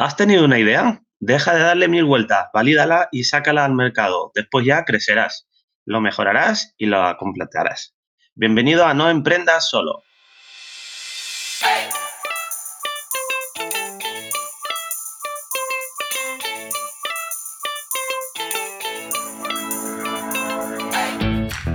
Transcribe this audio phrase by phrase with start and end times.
[0.00, 1.02] ¿Has tenido una idea?
[1.18, 4.30] Deja de darle mil vueltas, valídala y sácala al mercado.
[4.32, 5.48] Después ya crecerás,
[5.84, 7.96] lo mejorarás y lo completarás.
[8.36, 10.04] Bienvenido a No Emprendas Solo.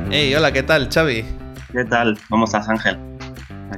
[0.10, 1.26] Hey, hola, ¿qué tal, Xavi?
[1.74, 2.18] ¿Qué tal?
[2.30, 3.13] ¿Cómo estás, Ángel?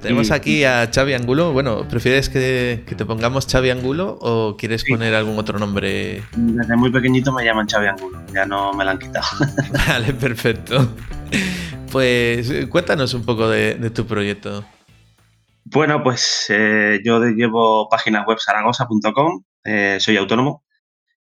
[0.02, 1.54] Tenemos aquí a Xavi Angulo.
[1.54, 6.24] Bueno, ¿prefieres que, te pongamos Xavi Angulo o quieres poner algún otro nombre?
[6.36, 9.26] Desde muy pequeñito me llaman Xavi Angulo, ya no me lo han quitado.
[9.88, 10.88] vale, perfecto.
[11.92, 14.66] Pues cuéntanos un poco de, tu proyecto.
[15.64, 20.64] Bueno, pues eh, yo llevo páginas web zaragoza.com, eh, soy autónomo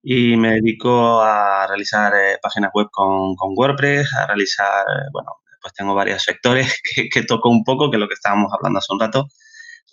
[0.02, 5.30] y me dedico a realizar eh, páginas web con, con, WordPress, a realizar, bueno,
[5.64, 6.78] pues tengo varios sectores
[7.12, 9.28] que, toco un poco, que es lo que estábamos hablando hace un rato,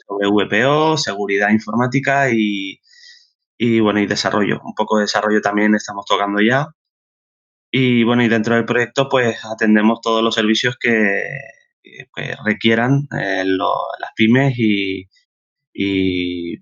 [0.06, 2.80] sobre VPO, seguridad informática y,
[3.80, 4.60] bueno, y desarrollo.
[4.66, 6.68] Un poco de desarrollo también estamos tocando ya.
[7.72, 11.40] Y bueno, y dentro del proyecto pues atendemos todos los servicios que,
[12.46, 15.08] requieran eh, las pymes y,
[15.74, 16.58] y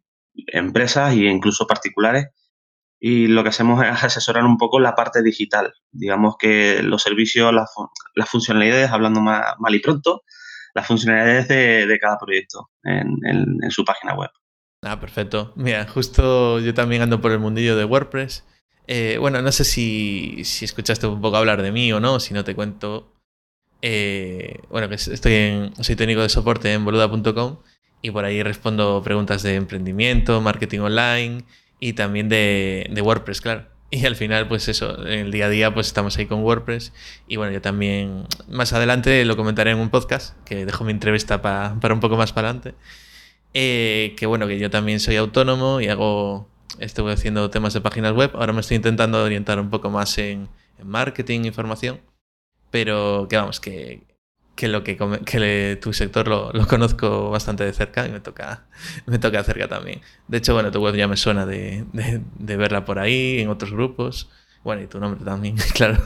[0.54, 2.28] empresas e incluso particulares
[3.00, 5.74] y lo que hacemos es asesorar un poco la parte digital.
[5.92, 10.24] Digamos que los servicios, las, funcionalidades, hablando mal, y pronto,
[10.74, 14.30] las funcionalidades de, cada proyecto en, su página web.
[14.84, 15.54] Ah, perfecto.
[15.56, 18.46] Mira, justo yo también ando por el mundillo de WordPress.
[18.88, 22.44] Eh, bueno, no sé si, escuchaste un poco hablar de mí o no, si no
[22.44, 23.14] te cuento.
[23.82, 27.60] Eh, bueno, que estoy en, soy técnico de soporte en boluda.com
[28.02, 31.46] y por ahí respondo preguntas de emprendimiento, marketing online
[31.80, 33.66] y también de, WordPress, claro.
[33.92, 36.94] Y al final, pues eso, en el día a día, pues estamos ahí con WordPress.
[37.28, 41.42] Y bueno, yo también más adelante lo comentaré en un podcast, que dejo mi entrevista
[41.42, 42.76] para un poco más para adelante.
[43.56, 48.14] Eh, que bueno, que yo también soy autónomo y hago, estoy haciendo temas de páginas
[48.14, 48.30] web.
[48.36, 52.00] Ahora me estoy intentando orientar un poco más en, en marketing, información.
[52.70, 54.04] Pero que vamos, que,
[54.60, 58.66] que lo que, que tu sector lo, conozco bastante de cerca y me toca,
[59.06, 60.02] me toca cerca también.
[60.28, 61.86] De hecho, bueno, tu web ya me suena de,
[62.38, 64.30] verla por ahí, en otros grupos.
[64.66, 65.98] Bueno, y tu nombre también, claro.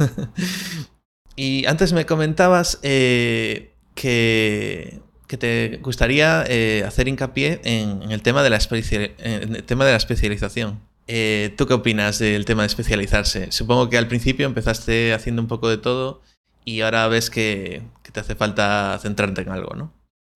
[1.36, 8.44] y antes me comentabas eh, que, que, te gustaría eh, hacer hincapié en, el tema
[8.44, 10.80] de la, el tema de la especialización.
[11.08, 13.52] Eh, ¿Tú qué opinas del tema de especializarse?
[13.52, 16.22] Supongo que al principio empezaste haciendo un poco de todo
[16.66, 19.94] y ahora ves que, te hace falta centrarte en algo, ¿no?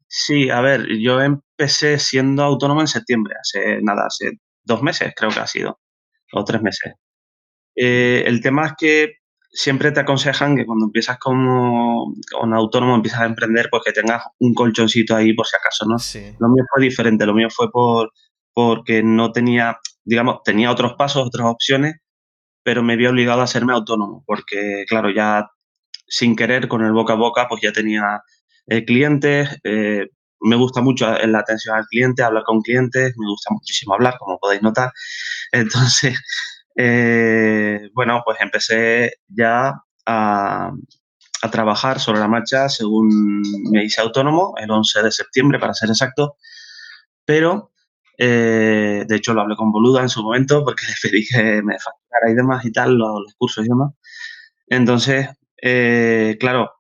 [0.08, 4.32] Sí, a ver, yo empecé siendo autónomo en septiembre, hace nada, hace
[4.64, 5.80] dos meses creo que ha sido,
[6.34, 6.94] o tres meses.
[7.76, 9.14] Eh, el tema es que
[9.52, 14.24] siempre te aconsejan que cuando empiezas como, un autónomo, empiezas a emprender, pues que tengas
[14.40, 16.00] un colchoncito ahí por si acaso, ¿no?
[16.00, 16.36] Sí.
[16.40, 18.12] Lo mío fue diferente, lo mío fue por
[18.54, 21.98] porque no tenía, digamos, tenía otros pasos, otras opciones,
[22.64, 25.48] pero me había obligado a hacerme autónomo, porque claro, ya
[26.08, 28.22] sin querer, con el boca a boca, pues ya tenía
[28.68, 29.50] eh, clientes.
[29.64, 30.08] Eh,
[30.42, 34.40] me gusta mucho la atención al cliente, hablar con clientes, me gusta muchísimo hablar, como
[34.40, 34.92] podéis notar.
[35.52, 36.20] Entonces,
[36.76, 39.74] eh, bueno, pues empecé ya
[40.06, 40.72] a,
[41.52, 43.42] trabajar sobre la marcha según
[43.72, 46.36] me hice autónomo, el 11 de septiembre, para ser exacto.
[47.26, 47.72] Pero,
[48.18, 52.32] de hecho, lo hablé con Boluda en su momento porque le pedí que me facturara
[52.32, 53.94] y demás y tal, los, los cursos y demás.
[54.68, 55.30] Entonces,
[55.62, 56.72] eh, claro,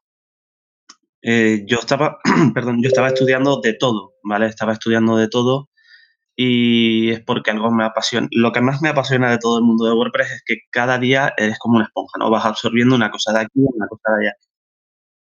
[1.21, 2.19] eh, yo estaba,
[2.53, 4.47] perdón, yo estaba estudiando de todo, ¿vale?
[4.47, 5.69] Estaba estudiando de todo
[6.35, 8.27] y es porque algo me apasiona.
[8.31, 11.33] Lo que más me apasiona de todo el mundo de WordPress es que cada día
[11.38, 12.29] eres como una esponja, ¿no?
[12.31, 14.35] Vas absorbiendo una cosa de aquí, una cosa de allá.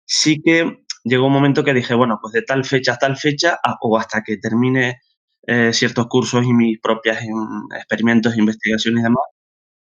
[0.05, 3.59] Sí que llegó un momento que dije, bueno, pues de tal fecha a tal fecha
[3.81, 4.99] o hasta que termine
[5.47, 7.17] eh, ciertos cursos y mis propios
[7.77, 9.23] experimentos, investigaciones y demás,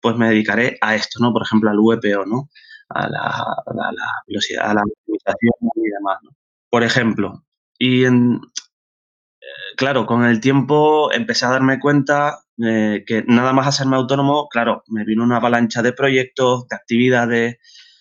[0.01, 1.33] pues me dedicaré a esto, ¿no?
[1.33, 2.51] Por ejemplo, al VPO, ¿no?
[2.89, 6.19] A la, velocidad, a la optimización y demás.
[6.71, 7.45] Por ejemplo,
[7.79, 8.41] y en,
[9.41, 14.49] eh, claro, con el tiempo empecé a darme cuenta eh, que nada más hacerme autónomo,
[14.49, 17.57] claro, me vino una avalancha de proyectos, de actividades,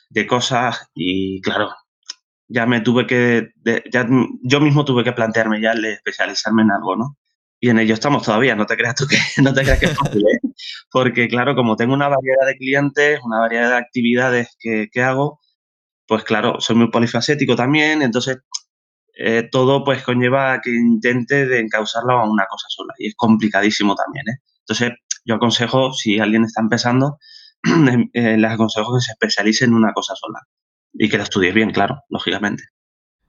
[0.09, 1.73] de cosas y claro,
[2.47, 3.51] ya me tuve que,
[3.91, 4.07] ya
[4.43, 7.17] yo mismo tuve que plantearme ya el especializarme en algo, ¿no?
[7.63, 9.95] Y en ello estamos todavía, no te creas tú que, no te creas que es
[9.95, 10.49] fácil, ¿eh?
[10.91, 15.39] Porque claro, como tengo una variedad de clientes, una variedad de actividades que, hago,
[16.05, 18.39] pues claro, soy muy polifacético también, entonces
[19.17, 23.95] eh, todo pues conlleva que intente de encauzarlo a una cosa sola y es complicadísimo
[23.95, 24.41] también, ¿eh?
[24.67, 24.91] Entonces
[25.23, 27.17] yo aconsejo, si alguien está empezando,
[28.13, 30.41] eh, les aconsejo que se especialice en una cosa sola
[30.91, 32.72] y que la estudie bien, claro, lógicamente.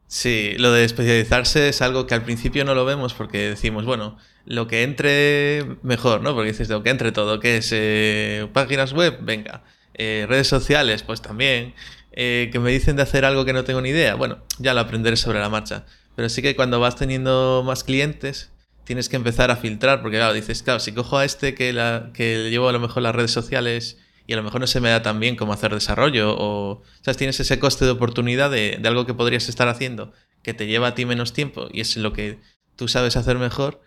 [0.07, 4.17] Sí, lo de especializarse es algo que al principio no lo vemos porque decimos, bueno,
[4.45, 6.35] lo que entre mejor, ¿no?
[6.35, 9.65] Porque dices, lo que entre todo, que es eh, páginas web, venga.
[9.95, 11.75] Eh, redes sociales, pues también.
[12.13, 14.15] Eh, que me dicen de hacer algo que no tengo ni idea.
[14.15, 15.85] Bueno, ya lo aprenderé sobre la marcha.
[16.15, 18.53] Pero sí que cuando vas teniendo más clientes,
[18.85, 22.11] tienes que empezar a filtrar, porque claro, dices, claro, si cojo a este que, la,
[22.15, 24.91] que llevo a lo mejor las redes sociales y a lo mejor no se me
[24.91, 28.89] da tan bien como hacer desarrollo, o sea, tienes ese coste de oportunidad de, de
[28.89, 30.13] algo que podrías estar haciendo
[30.43, 32.39] que te lleva a ti menos tiempo y es lo que
[32.77, 33.81] tú sabes hacer mejor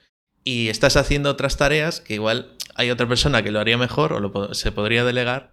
[0.44, 4.20] y estás haciendo otras tareas que igual hay otra persona que lo haría mejor o
[4.20, 5.52] lo, se podría delegar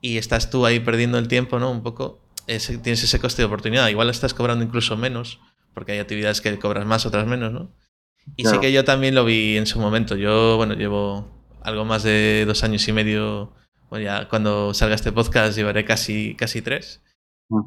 [0.00, 1.70] y estás tú ahí perdiendo el tiempo, ¿no?
[1.70, 3.88] Un poco, tienes ese coste de oportunidad.
[3.88, 5.40] Igual estás cobrando incluso menos,
[5.74, 7.72] porque hay actividades que cobras más, otras menos, ¿no?
[8.36, 10.16] Y sí que yo también lo vi en su momento.
[10.16, 11.30] Yo, bueno, llevo
[11.62, 13.52] algo más de dos años y medio.
[13.90, 17.02] Bueno, ya cuando salga este podcast llevaré casi, casi tres.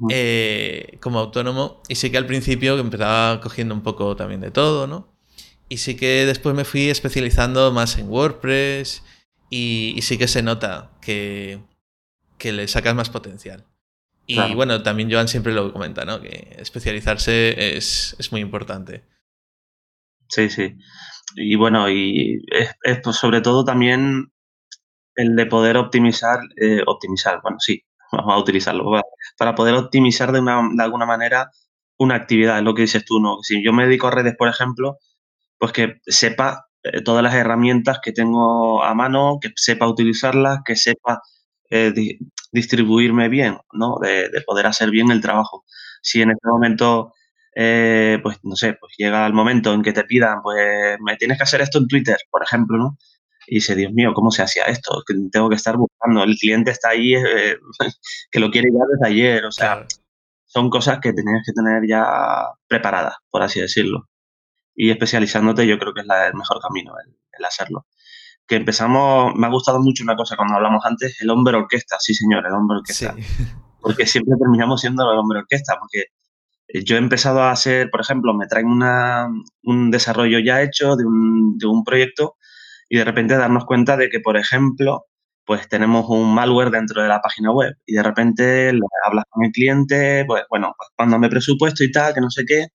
[0.09, 1.81] Eh, como autónomo.
[1.87, 5.07] Y sí que al principio empezaba cogiendo un poco también de todo, ¿no?
[5.69, 9.03] Y sí que después me fui especializando más en WordPress
[9.49, 11.59] y, sí que se nota que,
[12.37, 13.65] que, le sacas más potencial.
[14.25, 16.21] Y bueno, también Joan siempre lo comenta, ¿no?
[16.21, 19.03] Que especializarse es, es muy importante.
[20.27, 20.75] Sí, sí.
[21.35, 24.31] Y bueno, y es, pues, sobre todo también
[25.19, 28.85] el de poder optimizar, eh, optimizar, bueno, sí, vamos a utilizarlo
[29.37, 31.51] para, poder optimizar de, una, de alguna manera
[31.97, 33.39] una actividad, es lo que dices tú, ¿no?
[33.41, 34.97] Si yo me dedico a redes, por ejemplo,
[35.57, 40.77] pues que sepa eh, todas las herramientas que tengo a mano, que sepa utilizarlas, que
[40.77, 41.21] sepa
[41.69, 41.93] eh,
[42.53, 43.97] distribuirme bien, ¿no?
[44.01, 45.65] De, poder hacer bien el trabajo.
[46.01, 47.13] Si en este momento,
[47.55, 51.37] eh, pues no sé, pues llega el momento en que te pidan, pues me tienes
[51.37, 52.97] que hacer esto en Twitter, por ejemplo, ¿no?
[53.49, 55.03] Y dice, Dios mío, ¿cómo se hacía esto?
[55.07, 56.23] Que tengo que estar buscando.
[56.23, 57.13] El cliente está ahí,
[58.31, 59.45] que lo quiere ya desde ayer.
[59.45, 59.85] O sea,
[60.45, 62.05] son cosas que tenías que tener ya
[62.67, 64.09] preparadas, por así decirlo
[64.81, 67.85] y especializándote yo creo que es el mejor camino el, hacerlo.
[68.47, 72.13] Que empezamos, me ha gustado mucho una cosa cuando hablamos antes, el hombre orquesta, sí
[72.13, 73.13] señor, el hombre orquesta.
[73.81, 76.05] Porque siempre terminamos siendo el hombre orquesta, porque
[76.67, 79.29] eh, yo he empezado a hacer, por ejemplo, me traen una,
[79.63, 82.35] un desarrollo ya hecho de un, de un proyecto
[82.89, 85.05] y de repente darnos cuenta de que, por ejemplo,
[85.45, 88.71] pues tenemos un malware dentro de la página web y de repente
[89.05, 92.67] hablas con el cliente, pues bueno, pues me presupuesto y tal, que no sé qué,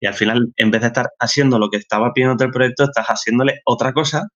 [0.00, 3.06] y al final, en vez de estar haciendo lo que estaba pidiendo el proyecto, estás
[3.06, 4.28] haciéndole otra cosa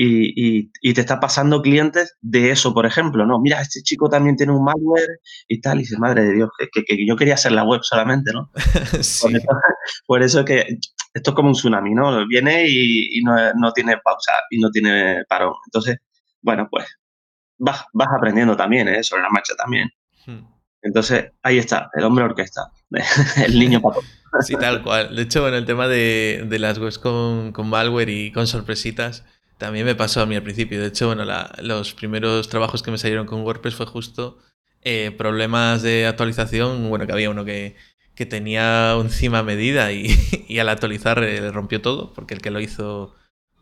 [0.00, 3.40] y, te está pasando clientes de eso, por ejemplo, ¿no?
[3.40, 5.18] Mira, este chico también tiene un malware
[5.48, 8.50] y tal, y dice, madre de Dios, que, yo quería hacer la web solamente, ¿no?
[10.06, 10.78] Por, eso, que
[11.14, 12.26] esto es como un tsunami, ¿no?
[12.28, 15.54] Viene y, no, tiene pausa y no tiene parón.
[15.66, 15.96] Entonces,
[16.42, 16.86] bueno, pues
[17.58, 19.02] vas, vas aprendiendo también, ¿eh?
[19.02, 19.90] Sobre la marcha también.
[20.26, 20.46] Hmm.
[20.80, 22.70] Entonces, ahí está, el hombre orquesta,
[23.44, 24.00] el niño pato.
[24.42, 25.16] Sí, tal cual.
[25.16, 29.24] De hecho, bueno, el tema de, las webs con, malware y con sorpresitas
[29.58, 30.80] también me pasó a mí al principio.
[30.80, 31.24] De hecho, bueno,
[31.60, 34.38] los primeros trabajos que me salieron con WordPress fue justo
[34.82, 36.88] eh, problemas de actualización.
[36.88, 37.76] Bueno, que había uno que,
[38.28, 43.14] tenía encima medida y, al actualizar eh, le rompió todo, porque el que lo hizo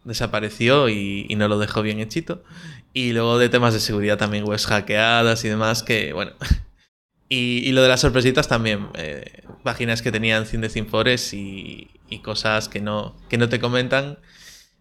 [0.04, 2.44] desapareció y, y, no lo dejó bien hechito.
[2.92, 6.32] Y luego de temas de seguridad también, webs hackeadas y demás, que bueno,
[7.28, 8.88] y, lo de las sorpresitas también.
[8.94, 14.18] Eh, páginas que tenían 100 de y, y cosas que no, que no te comentan.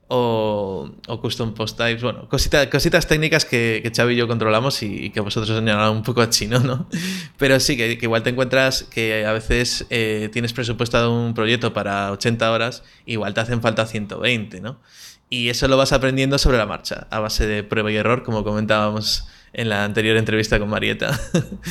[0.07, 5.09] O, custom post types, bueno, cositas, cositas técnicas que, que Xavi y yo controlamos y,
[5.09, 6.88] que vosotros os un poco a chino, ¿no?
[7.38, 12.12] Pero sí, que, igual te encuentras que a veces eh, tienes presupuestado un proyecto para
[12.12, 14.80] 80 horas, igual te hacen falta 120, ¿no?
[15.30, 18.44] Y eso lo vas aprendiendo sobre la marcha, a base de prueba y error, como
[18.44, 21.19] comentábamos en la anterior entrevista con Marieta.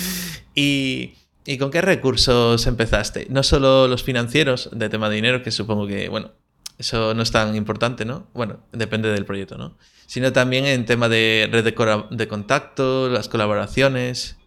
[0.55, 1.14] y,
[1.59, 3.26] con qué recursos empezaste?
[3.31, 6.33] No solo los financieros de tema de dinero, que supongo que, bueno,
[6.78, 8.28] eso no es tan importante, ¿no?
[8.35, 9.78] Bueno, depende del proyecto, ¿no?
[10.07, 14.38] Sino también en tema de red de, de contacto, las colaboraciones.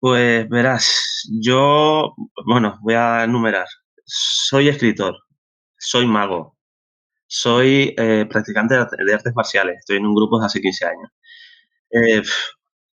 [0.00, 2.14] Pues verás, yo,
[2.46, 3.66] bueno, voy a enumerar.
[4.04, 5.16] Soy escritor,
[5.78, 6.56] soy mago,
[7.26, 11.10] soy eh, practicante de artes marciales, estoy en un grupo desde hace 15 años.
[11.92, 12.22] Eh,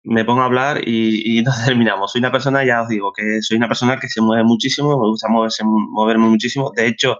[0.03, 2.12] me pongo a hablar y, y no terminamos.
[2.12, 5.08] Soy una persona, ya os digo, que soy una persona que se mueve muchísimo, me
[5.08, 6.72] gusta moverse, moverme muchísimo.
[6.75, 7.17] De hecho,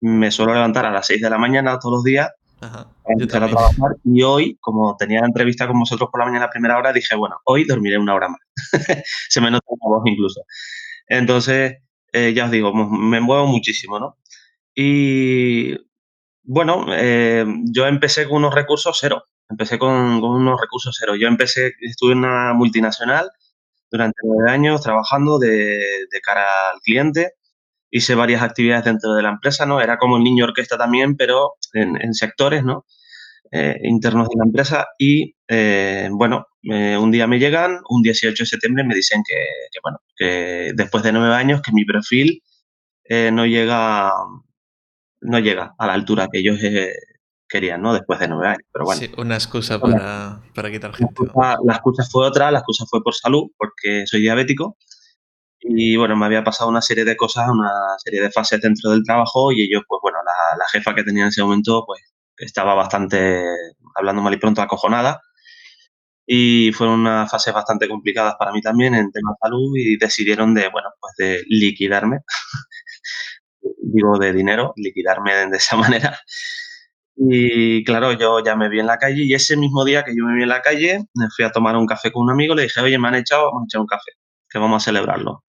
[0.00, 3.48] me suelo levantar a las 6 de la mañana todos los días para empezar a
[3.48, 3.96] trabajar.
[4.04, 7.36] Y hoy, como tenía entrevista con vosotros por la mañana a primera hora, dije, bueno,
[7.44, 8.40] hoy dormiré una hora más.
[9.28, 10.42] se me nota la voz incluso.
[11.06, 11.78] Entonces,
[12.12, 14.18] eh, ya os digo, me muevo muchísimo, ¿no?
[14.74, 15.76] Y
[16.42, 19.24] bueno, eh, yo empecé con unos recursos cero.
[19.48, 21.14] Empecé con, unos recursos cero.
[21.16, 23.30] Yo empecé, estuve en una multinacional
[23.90, 27.34] durante nueve años trabajando de, cara al cliente
[27.90, 29.80] hice varias actividades dentro de la empresa, ¿no?
[29.80, 32.86] Era como el niño orquesta también, pero en, sectores, ¿no?
[33.52, 38.46] Eh, internos de la empresa y, eh, bueno, un día me llegan, un 18 de
[38.46, 39.34] septiembre me dicen que,
[39.82, 42.42] bueno, que después de nueve años que mi perfil
[43.32, 44.12] no llega
[45.22, 46.58] no llega a la altura que ellos
[47.50, 47.92] querían, ¿no?
[47.92, 49.00] Después de nueve años, pero bueno.
[49.00, 51.14] Sí, una excusa para, para quitar gente.
[51.34, 54.78] La excusa, fue otra, la excusa fue por salud, porque soy diabético.
[55.72, 59.04] Y bueno, me había pasado una serie de cosas, una serie de fases dentro del
[59.04, 62.00] trabajo y ellos, pues bueno, la, jefa que tenía en ese momento, pues
[62.38, 63.44] estaba bastante,
[63.94, 65.20] hablando mal y pronto, acojonada.
[66.26, 70.54] Y fueron unas fases bastante complicadas para mí también en tema de salud y decidieron
[70.54, 72.18] de, bueno, pues de liquidarme,
[73.82, 76.18] digo de dinero, liquidarme de esa manera.
[77.16, 80.24] Y claro, yo ya me vi en la calle y ese mismo día que yo
[80.24, 82.64] me vi en la calle, me fui a tomar un café con un amigo, le
[82.64, 84.12] dije, oye, me han echado, vamos a echar un café,
[84.48, 85.44] que vamos a celebrarlo.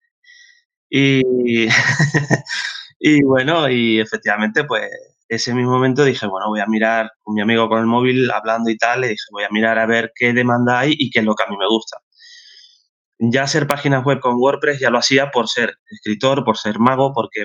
[0.91, 1.23] Y,
[3.01, 4.91] y bueno, y efectivamente, pues
[5.29, 8.71] ese mismo momento dije, bueno, voy a mirar con mi amigo con el móvil hablando
[8.71, 11.25] y tal, le dije, voy a mirar a ver qué demanda hay y qué es
[11.25, 11.99] lo que a mí me gusta.
[13.19, 17.13] Ya hacer páginas web con WordPress ya lo hacía por ser escritor, por ser mago,
[17.15, 17.45] porque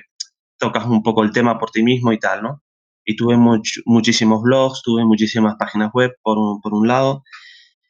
[0.57, 2.61] tocas un poco el tema por ti mismo y tal, ¿no?
[3.05, 3.37] y tuve
[3.85, 7.23] muchísimos blogs, tuve muchísimas páginas web por un, por un lado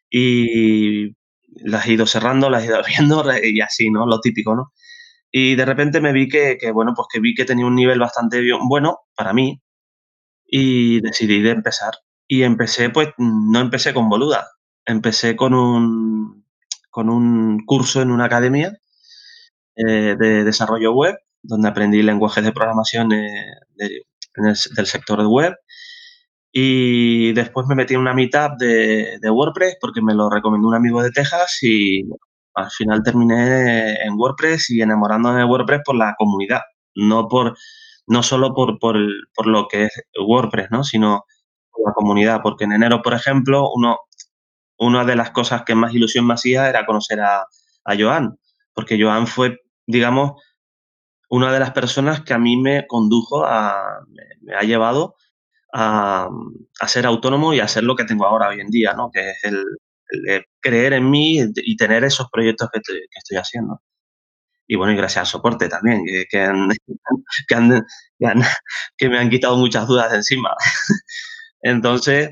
[0.10, 1.12] y
[1.64, 4.06] las he ido cerrando, las he ido abriendo y así, ¿no?
[4.06, 4.74] Lo típico, ¿no?
[5.38, 8.00] Y de repente me vi que, que, bueno, pues que vi que tenía un nivel
[8.00, 9.62] bastante bueno para mí
[10.46, 11.96] y decidí de empezar.
[12.26, 14.48] Y empecé, pues, no empecé con boluda,
[14.86, 16.46] empecé con un,
[16.90, 18.78] con un curso en una academia
[19.76, 24.04] eh, de desarrollo web, donde aprendí lenguajes de programación eh, de,
[24.38, 25.54] del sector de web.
[26.54, 31.04] Y después me metí en una mitad de, WordPress porque me lo recomendó un amigo
[31.04, 32.04] de Texas y
[32.56, 36.62] al final terminé en WordPress y enamorándome de WordPress por la comunidad,
[36.96, 37.56] no por
[38.08, 38.98] no solo por, por,
[39.48, 40.84] lo que es WordPress, ¿no?
[40.84, 41.26] sino
[41.72, 43.98] por la comunidad, porque en enero, por ejemplo, uno,
[44.78, 47.46] una de las cosas que más ilusión me hacía era conocer a,
[47.86, 48.38] a Joan,
[48.74, 49.58] porque Joan fue,
[49.88, 50.34] digamos,
[51.30, 54.02] una de las personas que a mí me condujo a,
[54.42, 55.16] me, ha llevado
[55.74, 56.30] a,
[56.88, 59.10] ser autónomo y a ser lo que tengo ahora hoy en día, ¿no?
[59.12, 59.64] Que es el,
[60.60, 63.82] creer en mí y tener esos proyectos que, estoy haciendo.
[64.68, 66.40] Y bueno, y gracias al soporte también, que, que,
[69.10, 70.56] me han quitado muchas dudas de encima.
[71.62, 72.30] Entonces,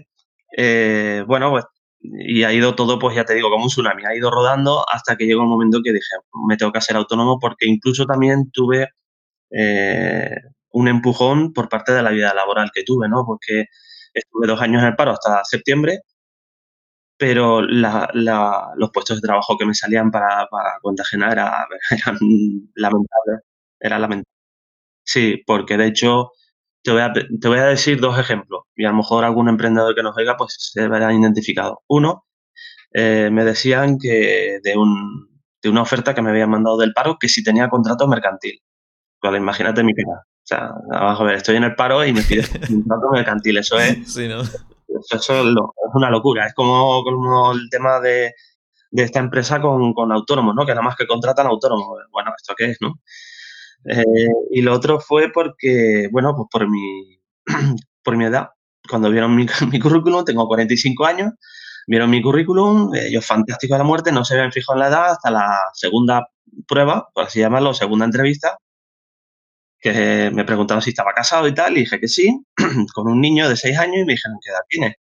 [0.57, 1.65] eh, bueno, pues
[2.03, 5.15] y ha ido todo, pues ya te digo, como un tsunami, ha ido rodando hasta
[5.15, 6.15] que llegó el momento que dije,
[6.47, 8.89] me tengo que hacer autónomo porque incluso también tuve
[9.51, 10.35] eh,
[10.71, 13.25] un empujón por parte de la vida laboral que tuve, ¿no?
[13.25, 13.65] Porque
[14.13, 15.99] estuve dos años en el paro hasta septiembre,
[17.17, 20.79] pero los puestos de trabajo que me salían para, para
[21.31, 22.17] era, eran
[22.75, 23.39] lamentables,
[23.79, 24.33] era lamentable.
[25.05, 26.31] Sí, porque de hecho
[26.83, 29.95] te voy, a, te voy a decir dos ejemplos y a lo mejor algún emprendedor
[29.95, 31.81] que nos oiga pues se verá identificado.
[31.87, 32.25] Uno,
[32.93, 37.17] eh, me decían que de, un, de una oferta que me habían mandado del paro
[37.19, 38.59] que si tenía contrato mercantil.
[39.19, 40.19] Pues imagínate mi cara.
[40.19, 43.57] O sea, vamos a ver, estoy en el paro y me piden contrato mercantil.
[43.57, 44.43] Eso es, sí, ¿no?
[44.99, 45.55] Eso, es,
[45.93, 46.47] una locura.
[46.47, 48.33] Es como, como el tema de,
[48.91, 50.65] de esta empresa con, con, autónomos, ¿no?
[50.65, 51.99] Que nada más que contratan autónomos.
[52.11, 52.99] Bueno, ¿esto qué es, no?
[53.85, 54.03] Eh,
[54.51, 57.19] y lo otro fue porque, bueno, pues por mi,
[58.03, 58.49] por mi edad.
[58.89, 61.33] Cuando vieron mi, mi currículum, tengo 45 años,
[61.87, 65.11] vieron mi currículum, ellos fantásticos de la muerte, no se habían fijado en la edad
[65.11, 66.27] hasta la segunda
[66.67, 68.57] prueba, por así llamarlo, segunda entrevista,
[69.83, 72.43] que me preguntaron si estaba casado y tal, y dije que sí,
[72.95, 74.97] con un niño de 6 años, y me dijeron, ¿qué edad tiene?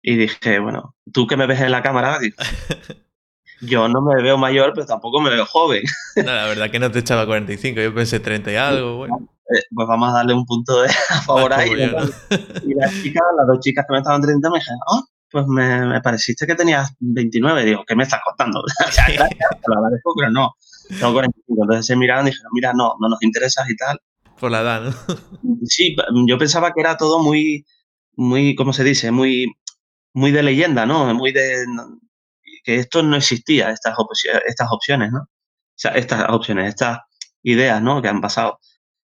[0.00, 2.18] Y dije, bueno, tú que me ves en la cámara,
[3.60, 5.82] yo no me veo mayor, pero tampoco me veo joven.
[6.14, 9.28] No, la verdad que no te echaba 45, yo pensé 30 y algo, bueno.
[9.48, 11.70] Eh, pues vamos a darle un punto de a favor ahí.
[11.72, 15.86] Y las chicas, las dos chicas que me estaban 30 me dijeron, oh, pues me,
[15.86, 17.64] me, pareciste que tenías 29.
[17.64, 18.62] Digo, ¿qué me estás contando?
[18.78, 19.06] Gracias,
[19.66, 20.54] lo agradezco, pero no.
[20.88, 21.62] Tengo 45.
[21.62, 24.00] Entonces se miraron y dijeron, mira, no, no nos interesas y tal.
[24.38, 25.16] Por la edad, ¿no?
[25.64, 27.64] Sí, yo pensaba que era todo muy,
[28.16, 29.10] muy, ¿cómo se dice?
[29.10, 29.46] Muy,
[30.12, 31.12] muy de leyenda, ¿no?
[31.14, 31.64] Muy de
[32.64, 35.20] que esto no existía, estas, opciones, estas opciones, ¿no?
[35.20, 35.28] O
[35.78, 37.00] sea, estas opciones, estas
[37.42, 38.02] ideas, ¿no?
[38.02, 38.58] Que han pasado.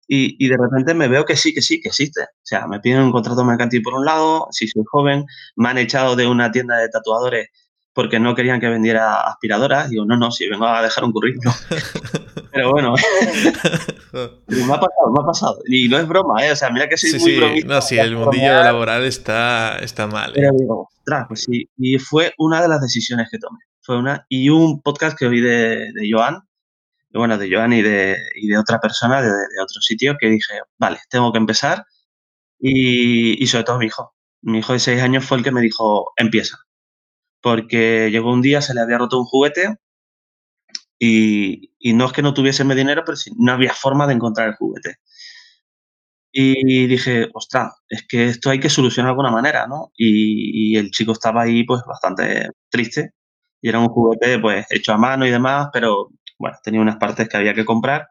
[0.08, 2.22] Y, y, de repente me veo que sí, que sí, que existe.
[2.24, 5.78] O sea, me piden un contrato mercantil por un lado, si soy joven, me han
[5.78, 7.48] echado de una tienda de tatuadores
[7.94, 9.90] porque no querían que vendiera aspiradoras.
[9.90, 11.54] Digo, no, no, si vengo a dejar un currículum.
[12.52, 12.94] Pero bueno,
[14.14, 15.60] me ha pasado, me ha pasado.
[15.68, 16.52] Y no es broma, ¿eh?
[16.52, 17.64] O sea, mira que soy muy sí.
[17.66, 20.32] No, sí, el mundillo laboral está, está mal.
[20.34, 20.58] Pero ¿eh?
[20.58, 21.70] digo, ostras, pues sí.
[21.78, 23.60] Y fue una de las decisiones que tomé.
[23.82, 26.42] Fue una, y un podcast que oí de, de Joan,
[27.14, 30.60] bueno, de Joan y de, y de otra persona de, de, otro sitio que dije,
[30.78, 31.86] vale, tengo que empezar
[32.60, 34.14] y, y sobre todo mi hijo.
[34.44, 36.58] Mi hijo de seis años fue el que me dijo, empieza.
[37.42, 39.78] Porque llegó un día, se le había roto un juguete
[41.00, 44.56] y, y no es que no tuviésemos dinero, pero no había forma de encontrar el
[44.56, 44.98] juguete.
[46.34, 49.92] Y dije, ostras, es que esto hay que solucionar de alguna manera, ¿no?
[49.98, 53.12] Y, y, el chico estaba ahí, pues, bastante triste.
[53.62, 57.28] Y era un juguete, pues, hecho a mano y demás, pero, bueno, tenía unas partes
[57.30, 58.11] que había que comprar.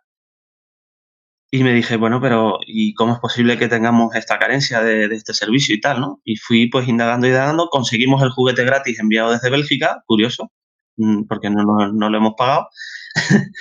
[1.52, 5.35] Y me dije, bueno, pero ¿y cómo es posible que tengamos esta carencia de, este
[5.35, 6.21] servicio y tal, no?
[6.25, 7.69] Y fui, pues, indagando y indagando.
[7.69, 10.52] Conseguimos el juguete gratis enviado desde Bélgica, curioso,
[10.97, 12.69] mm, porque no, no, no lo hemos pagado.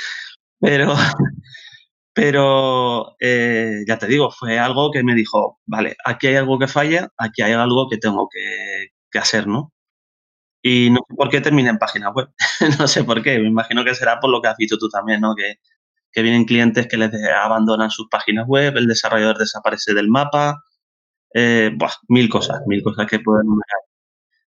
[0.60, 0.96] pero
[2.20, 6.68] pero eh, ya te digo, fue algo que me dijo, vale, aquí hay algo que
[6.68, 9.72] falla, aquí hay algo que tengo que, que hacer, ¿no?
[10.62, 12.30] Y no sé por qué terminé en página web.
[12.80, 13.40] no sé por qué.
[13.40, 15.36] Me imagino que será por lo que has visto tú también, ¿no?
[15.36, 15.56] Que,
[16.22, 17.12] vienen clientes que les
[17.44, 20.64] abandonan sus páginas web, el desarrollador desaparece del mapa,
[21.34, 21.72] eh,
[22.10, 23.48] mil cosas, mil cosas que pueden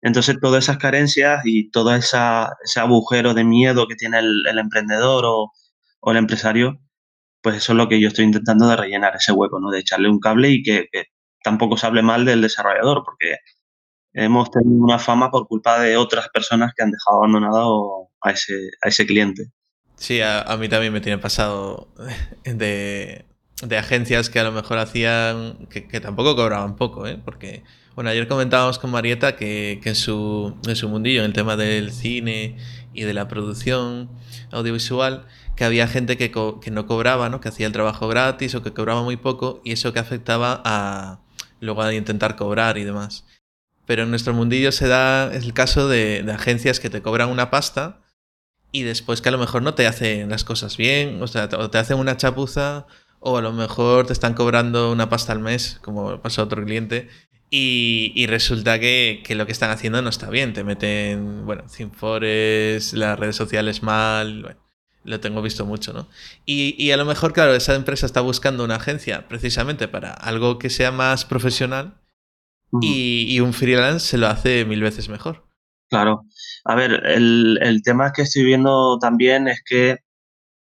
[0.01, 5.25] Entonces, todas esas carencias y todo esa, ese agujero de miedo que tiene el, emprendedor
[5.25, 5.51] o,
[6.01, 6.79] o el empresario,
[7.41, 9.71] pues eso es lo que yo estoy intentando de rellenar ese hueco, ¿no?
[9.71, 11.05] De echarle un cable y que, que
[11.43, 13.37] tampoco se hable mal del desarrollador, porque
[14.13, 18.55] hemos tenido una fama por culpa de otras personas que han dejado abandonado a ese,
[18.83, 19.51] a ese cliente.
[20.01, 21.87] Sí, a, a mí también me tiene pasado
[22.43, 23.23] de,
[23.61, 27.19] de, agencias que a lo mejor hacían, que, tampoco cobraban poco, ¿eh?
[27.23, 31.33] Porque, bueno, ayer comentábamos con Marieta que, que en, su, en su mundillo, en el
[31.33, 32.57] tema del cine
[32.95, 34.09] y de la producción
[34.49, 37.39] audiovisual, que había gente que, que no cobraba, ¿no?
[37.39, 41.19] que hacía el trabajo gratis o que cobraba muy poco y eso que afectaba a
[41.59, 43.23] luego a intentar cobrar y demás.
[43.85, 47.51] Pero en nuestro mundillo se da el caso de, de, agencias que te cobran una
[47.51, 48.00] pasta
[48.71, 51.69] y después que a lo mejor no te hacen las cosas bien, o sea, o
[51.69, 52.87] te hacen una chapuza
[53.19, 56.63] o a lo mejor te están cobrando una pasta al mes, como pasó a otro
[56.65, 57.07] cliente,
[57.49, 60.53] y, y, resulta que, que, lo que están haciendo no está bien.
[60.53, 64.59] Te meten, bueno, Cinfores, las redes sociales mal, bueno,
[65.03, 66.07] lo tengo visto mucho, ¿no?
[66.45, 70.59] Y, y, a lo mejor, claro, esa empresa está buscando una agencia precisamente para algo
[70.59, 71.95] que sea más profesional
[72.71, 72.79] -huh.
[72.81, 75.43] y, y, un freelance se lo hace mil veces mejor.
[75.91, 76.23] Claro.
[76.63, 79.99] A ver, el, el tema que estoy viendo también es que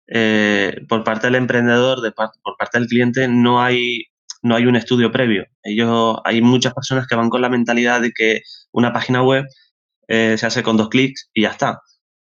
[0.07, 4.05] eh, por parte del emprendedor, de par por parte del cliente, no hay,
[4.41, 5.45] no hay un estudio previo.
[5.61, 9.45] Ellos, hay muchas personas que van con la mentalidad de que una página web
[10.07, 11.79] eh, se hace con dos clics y ya está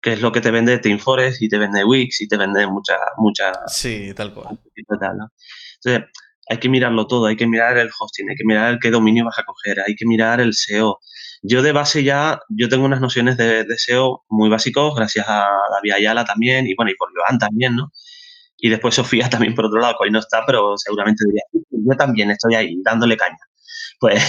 [0.03, 2.97] que es lo que te vende Teamforest y te vende Wix y te vende mucha,
[3.17, 3.53] mucha...
[3.67, 4.59] Sí, tal cual.
[4.99, 5.31] Tal, ¿no?
[5.75, 6.09] Entonces,
[6.49, 9.39] hay que mirarlo todo, hay que mirar el hosting, hay que mirar qué dominio vas
[9.39, 10.99] a coger, hay que mirar el SEO.
[11.43, 15.45] Yo de base ya, yo tengo unas nociones de, de SEO muy básicos, gracias a
[15.73, 17.91] David Ayala también, y bueno, y por Joan también, ¿no?
[18.57, 21.97] Y después Sofía también por otro lado, que hoy no está, pero seguramente diría, yo
[21.97, 23.37] también estoy ahí, dándole caña.
[23.99, 24.21] Pues,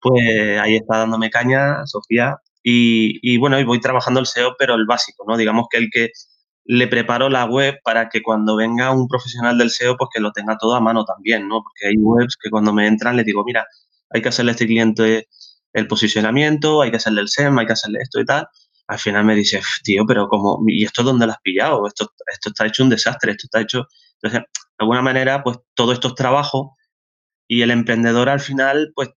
[0.00, 4.74] pues ahí está dándome caña, Sofía, y, y, bueno, y voy trabajando el SEO, pero
[4.74, 5.36] el básico, ¿no?
[5.36, 6.10] Digamos que el que
[6.64, 10.32] le preparo la web para que cuando venga un profesional del SEO, pues que lo
[10.32, 11.62] tenga todo a mano también, ¿no?
[11.62, 13.66] Porque hay webs que cuando me entran les digo, mira,
[14.10, 15.28] hay que hacerle a este cliente
[15.72, 18.48] el posicionamiento, hay que hacerle el SEM, hay que hacerle esto y tal.
[18.88, 21.86] Al final me dice, tío, pero como, ¿y esto dónde lo has pillado?
[21.86, 23.86] Esto, esto está hecho un desastre, esto está hecho...
[24.22, 26.76] Entonces, de alguna manera, pues todo esto es trabajo
[27.48, 29.10] y el emprendedor al final, pues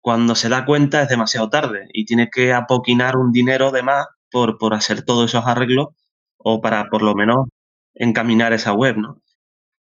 [0.00, 4.06] cuando se da cuenta es demasiado tarde y tiene que apoquinar un dinero de más
[4.30, 5.88] por, por hacer todos esos arreglos
[6.36, 7.48] o para por lo menos
[7.94, 9.20] encaminar esa web, ¿no?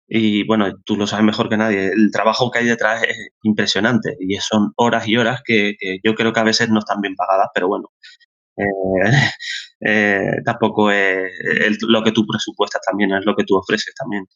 [0.07, 4.17] Y bueno, tú lo sabes mejor que nadie, el trabajo que hay detrás es impresionante
[4.21, 7.49] y son horas y horas que, yo creo que a veces no están bien pagadas,
[7.55, 7.91] pero bueno,
[8.57, 8.65] eh,
[9.81, 14.27] eh, tampoco es lo que tú presupuestas también, es lo que tú ofreces también.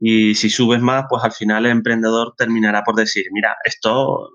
[0.00, 4.30] Y si subes más, pues al final el emprendedor terminará por decir, mira, esto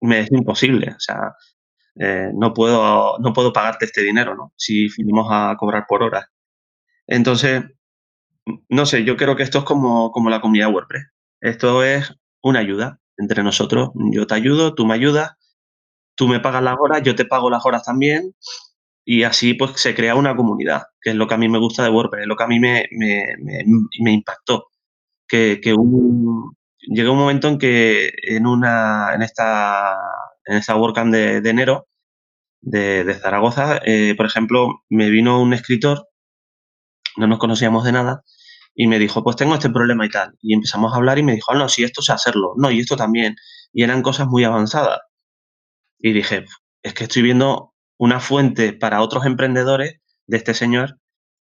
[0.00, 1.34] me es imposible, o sea,
[1.96, 4.52] eh, no, puedo, no puedo pagarte este dinero, ¿no?
[4.56, 6.28] Si fuimos a cobrar por hora.
[7.06, 7.64] Entonces,
[8.68, 11.06] no sé, yo creo que esto es como, como la comunidad WordPress.
[11.40, 13.90] Esto es una ayuda entre nosotros.
[14.12, 15.32] Yo te ayudo, tú me ayudas,
[16.16, 18.34] tú me pagas las horas, yo te pago las horas también.
[19.04, 21.82] Y así pues se crea una comunidad, que es lo que a mí me gusta
[21.84, 24.68] de WordPress, es lo que a mí me, me, impactó.
[25.28, 29.96] Que, que un, llegó un momento en que en una en esta
[30.46, 31.88] en esta WordCamp de, de enero
[32.64, 36.08] de, de Zaragoza, eh, por ejemplo, me vino un escritor,
[37.16, 38.24] no nos conocíamos de nada,
[38.74, 40.36] y me dijo, pues tengo este problema y tal.
[40.42, 42.80] Y empezamos a hablar y me dijo, oh, no, si esto sé hacerlo, no, y
[42.80, 43.36] esto también.
[43.72, 45.00] Y eran cosas muy avanzadas.
[45.98, 46.44] Y dije,
[46.82, 50.98] es que estoy viendo una fuente para otros emprendedores de este señor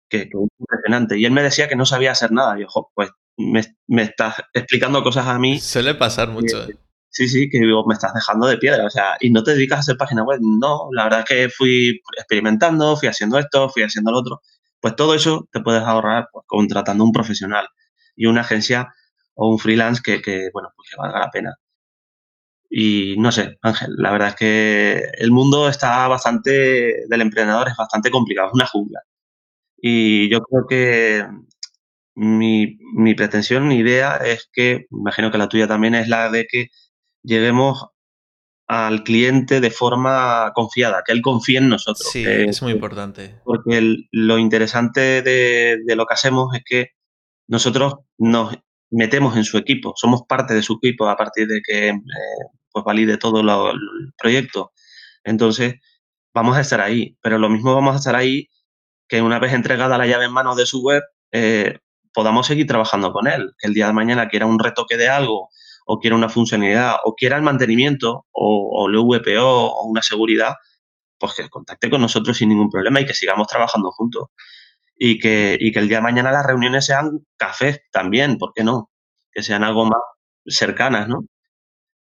[0.10, 1.18] que, es impresionante.
[1.18, 2.58] Y él me decía que no sabía hacer nada.
[2.58, 5.60] Y yo, pues me, me, estás explicando cosas a mí.
[5.60, 6.64] Suele pasar mucho.
[6.64, 6.78] ¿eh?
[7.10, 8.86] Sí, sí, que digo, me estás dejando de piedra.
[8.86, 10.40] O sea, y no te dedicas a hacer página web.
[10.42, 14.42] No, la verdad es que fui experimentando, fui haciendo esto, fui haciendo lo otro.
[14.84, 17.66] Pues todo eso te puedes ahorrar pues, contratando un profesional
[18.18, 18.94] y una agencia
[19.34, 21.56] o un freelance que, bueno, pues que valga la pena.
[22.70, 27.76] Y no sé, Ángel, la verdad es que el mundo está bastante, del emprendedor es
[27.78, 29.00] bastante complicado, es una jungla.
[29.78, 31.28] Y yo creo que
[32.16, 36.48] mi, mi pretensión, mi idea es que, imagino que la tuya también es la de
[36.48, 36.70] que
[37.24, 37.88] lleguemos
[38.68, 42.10] al cliente de forma confiada, que él confíe en nosotros.
[42.12, 43.40] Sí, es muy importante.
[43.44, 46.88] Porque lo interesante de, de, lo que hacemos es que
[47.48, 48.56] nosotros nos
[48.90, 51.94] metemos en su equipo, somos parte de su equipo a partir de que eh,
[52.72, 54.72] pues valide todo lo, el proyecto.
[55.24, 55.76] Entonces,
[56.34, 58.48] vamos a estar ahí, pero lo mismo vamos a estar ahí
[59.08, 61.80] que una vez entregada la llave en manos de su web, eh,
[62.14, 65.50] podamos seguir trabajando con él, que el día de mañana quiera un retoque de algo
[65.86, 70.56] o quiera una funcionalidad o quiera el mantenimiento o, o el VPO o una seguridad,
[71.18, 74.30] pues que contacte con nosotros sin ningún problema y que sigamos trabajando juntos.
[74.96, 78.64] Y que, y que el día de mañana las reuniones sean cafés también, ¿por qué
[78.64, 78.92] no?
[79.32, 80.02] Que sean algo más
[80.46, 81.26] cercanas, ¿no?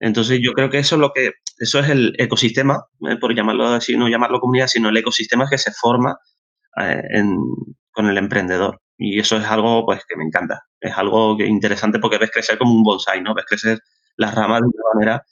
[0.00, 3.16] Entonces yo creo que eso es lo que, eso es el ecosistema, ¿eh?
[3.16, 6.18] por llamarlo así, no llamarlo comunidad, sino el ecosistema que se forma
[6.82, 7.22] eh,
[7.92, 8.80] con el emprendedor.
[8.98, 10.62] Y eso es algo pues que me encanta.
[10.80, 13.34] Es algo que, interesante porque ves crecer como un bonsai, ¿no?
[13.34, 13.80] Ves crecer
[14.16, 15.26] las ramas de una manera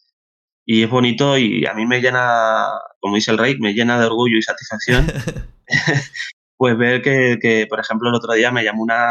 [0.67, 2.67] y es bonito y a mí me llena,
[3.01, 5.07] como dice el rey, me llena de orgullo y satisfacción.
[6.57, 9.07] pues ver que, que, por ejemplo, el otro día me llamó una,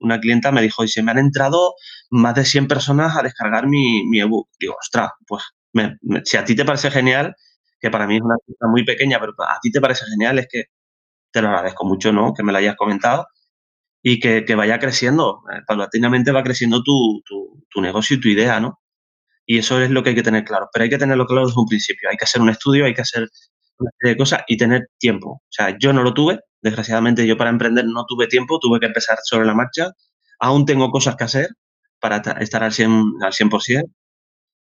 [0.00, 1.74] una clienta, me dijo, y se me han entrado
[2.10, 4.48] más de 100 personas a descargar mi, mi ebook.
[4.58, 7.34] Digo, ostras, pues me, me, si a ti te parece genial,
[7.80, 10.48] que para mí es una cifra muy pequeña, pero a ti te parece genial, es
[10.50, 10.64] que
[11.32, 12.32] te lo agradezco mucho, ¿no?
[12.34, 13.26] Que me lo hayas comentado
[14.06, 15.42] y que, que vaya creciendo.
[15.50, 18.78] Eh, paulatinamente va creciendo tu, tu, tu, negocio y tu idea, ¿no?
[19.46, 20.68] Y eso es lo que hay que tener claro.
[20.72, 22.10] Pero hay que tenerlo claro desde un principio.
[22.10, 23.26] Hay que hacer un estudio, hay que hacer
[23.78, 25.30] una serie de cosas y tener tiempo.
[25.30, 26.40] O sea, yo no lo tuve.
[26.60, 29.88] Desgraciadamente, yo para emprender no tuve tiempo, tuve que empezar sobre la marcha.
[30.38, 31.48] Aún tengo cosas que hacer
[31.98, 33.24] para estar al 100%.
[33.24, 33.90] Al 100%.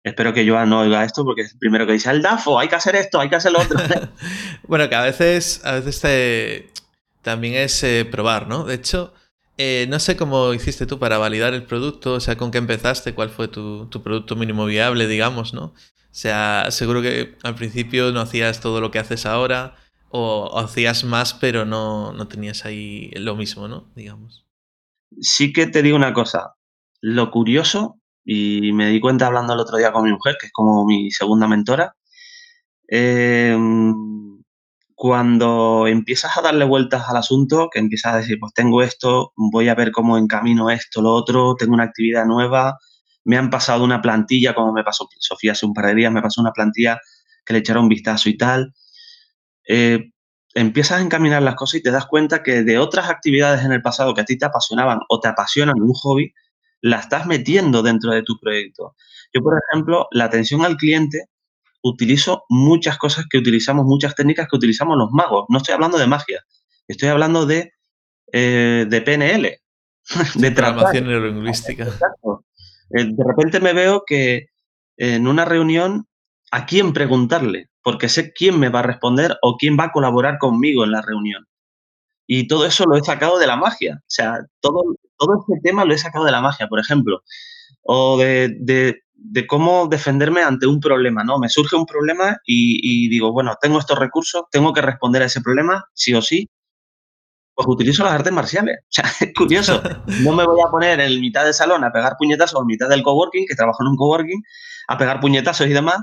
[0.05, 2.69] Espero que Joan no oiga esto porque es el primero que dice, el DAFO, hay
[2.69, 3.79] que hacer esto, hay que hacer lo otro.
[4.69, 6.71] bueno, que a veces, a veces te,
[7.23, 8.65] también es eh, probar, ¿no?
[8.65, 9.15] De hecho,
[9.59, 13.15] eh, no sé cómo hiciste tú para validar el producto, o sea, con qué empezaste,
[13.15, 15.67] cuál fue tu, producto mínimo viable, digamos, ¿no?
[15.67, 15.75] O
[16.15, 19.77] sea, seguro que al principio no hacías todo lo que haces ahora,
[20.11, 23.91] o, o hacías más, pero no, no tenías ahí lo mismo, ¿no?
[23.95, 24.47] Digamos.
[25.21, 26.55] Sí que te digo una cosa,
[27.01, 30.53] lo curioso y me di cuenta hablando el otro día con mi mujer, que es
[30.53, 31.97] como mi segunda mentora,
[32.89, 33.57] eh,
[35.03, 39.69] cuando empiezas a darle vueltas al asunto, que empiezas a decir, pues tengo esto, voy
[39.69, 42.79] a ver cómo encamino esto, lo otro, tengo una actividad nueva,
[43.25, 46.23] me han pasado una plantilla, como me pasó Sofía hace un par de días, me
[46.23, 47.01] pasó una plantilla
[47.45, 48.75] que le echara un vistazo y tal.
[49.67, 50.13] Eh,
[50.55, 53.83] empiezas a encaminar las cosas y te das cuenta que de otras actividades en el
[53.83, 56.33] pasado que a ti te apasionaban o te apasionan un hobby,
[56.81, 58.95] la estás metiendo dentro de tu proyecto.
[59.35, 61.27] Yo, por ejemplo, la atención al cliente,
[61.83, 65.47] utilizo muchas cosas que utilizamos, muchas técnicas que utilizamos los magos.
[65.49, 66.43] No estoy hablando de magia,
[66.89, 67.73] estoy hablando de,
[68.33, 69.61] eh, de PNL,
[70.35, 71.85] de programación neurolingüística.
[71.85, 74.47] Eh, de repente me veo que
[74.97, 76.07] en una reunión,
[76.51, 77.69] ¿a quién preguntarle?
[77.83, 81.03] Porque sé quién me va a responder o quién va a colaborar conmigo en la
[81.03, 81.47] reunión.
[82.27, 83.97] Y todo eso lo he sacado de la magia.
[83.99, 84.85] O sea, todo,
[85.19, 87.23] todo este tema lo he sacado de la magia, por ejemplo.
[87.83, 91.39] O de, de, de cómo defenderme ante un problema, ¿no?
[91.39, 95.41] Me surge un problema y, digo, bueno, tengo estos recursos, tengo que responder a ese
[95.41, 96.49] problema, sí o sí.
[97.55, 98.79] Pues utilizo las artes marciales.
[98.89, 99.83] O sea, es curioso.
[100.23, 102.89] No me voy a poner en mitad del salón a pegar puñetazos o en mitad
[102.89, 104.43] del coworking, que trabajo en un coworking,
[104.89, 106.03] a pegar puñetazos y demás,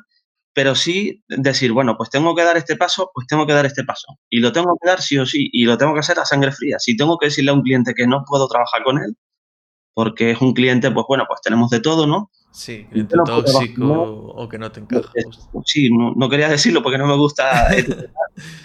[0.54, 3.84] pero sí decir, bueno, pues tengo que dar este paso, pues tengo que dar este
[3.84, 4.20] paso.
[4.30, 6.52] Y lo tengo que dar sí o sí, y lo tengo que hacer a sangre
[6.52, 6.78] fría.
[6.80, 9.16] Si tengo que decirle a un cliente que no puedo trabajar con él,
[9.94, 12.32] porque es un cliente, pues bueno, pues tenemos de todo, ¿no?
[12.52, 15.12] Sí, no tóxico no, o que no te encaja.
[15.66, 17.70] Sí, no, no, quería decirlo porque no me gusta.
[17.76, 17.86] me sí,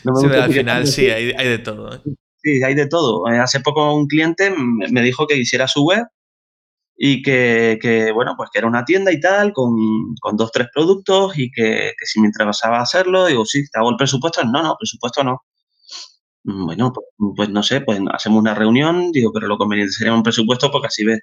[0.04, 1.94] gusta al final sí, hay, hay, de todo.
[1.94, 2.00] ¿eh?
[2.42, 3.28] Sí, hay de todo.
[3.30, 6.06] Eh, hace poco un cliente me dijo que hiciera su web
[6.96, 9.74] y que, que, bueno, pues que era una tienda y tal, con,
[10.20, 13.90] con dos, tres productos y que, que, si me interesaba hacerlo, digo, sí, ¿te hago
[13.90, 14.44] el presupuesto?
[14.44, 15.42] No, no, presupuesto no.
[16.44, 20.22] Bueno, pues, pues, no sé, pues hacemos una reunión, digo, pero lo conveniente sería un
[20.22, 21.20] presupuesto porque así ves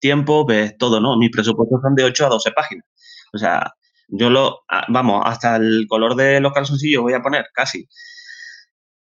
[0.00, 1.16] tiempo, ves todo, ¿no?
[1.16, 2.86] Mis presupuestos son de 8 a 12 páginas.
[3.32, 3.72] O sea,
[4.08, 7.88] yo lo, vamos, hasta el color de los calzoncillos voy a poner, casi.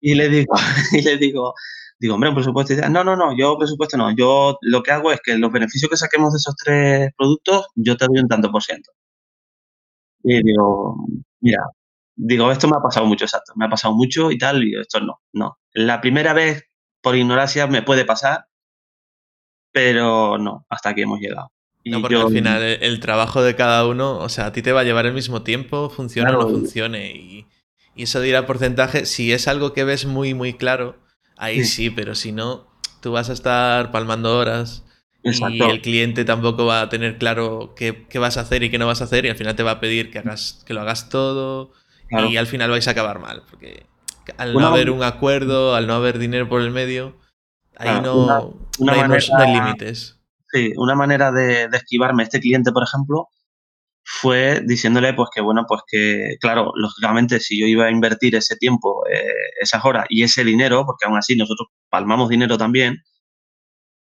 [0.01, 0.55] Y le digo,
[0.93, 1.55] y le digo,
[1.99, 2.75] Digo, hombre, un presupuesto.
[2.91, 4.15] No, no, no, yo presupuesto no.
[4.15, 7.97] Yo lo que hago es que los beneficios que saquemos de esos tres productos, yo
[7.97, 8.91] te doy un tanto por ciento.
[10.23, 10.97] Y digo,
[11.41, 11.59] mira,
[12.17, 13.53] digo, esto me ha pasado mucho, exacto.
[13.57, 15.59] Me ha pasado mucho y tal, y esto no, no.
[15.73, 16.65] La primera vez,
[17.03, 18.47] por ignorancia, me puede pasar,
[19.75, 21.51] pero no, hasta aquí hemos llegado.
[21.85, 24.83] no, porque al final el, trabajo de cada uno, o sea, a ti te va
[24.83, 27.11] a llevar el mismo tiempo, funcione o no funcione.
[27.11, 27.47] Y,
[27.97, 30.97] eso dirá porcentaje, si es algo que ves muy, muy claro,
[31.37, 31.91] ahí sí.
[31.91, 32.69] pero si no,
[33.01, 34.85] tú vas a estar palmando horas.
[35.25, 38.79] Y el cliente tampoco va a tener claro qué, qué, vas a hacer y qué
[38.79, 40.83] no vas a hacer, y al final te va a pedir que, hagas, que lo
[40.83, 41.73] hagas todo,
[42.11, 43.87] y al final vais a acabar mal, porque
[44.37, 47.17] al no haber un acuerdo, al no haber dinero por el medio,
[47.77, 48.55] Ahí no,
[48.89, 50.21] hay, límites.
[50.53, 53.29] Sí, una manera de, esquivarme este cliente, por ejemplo,
[54.05, 58.57] fue diciéndole pues que bueno, pues que claro, lógicamente si yo iba a invertir ese
[58.57, 62.99] tiempo, eh, esas horas y ese dinero, porque aún así nosotros palmamos dinero también,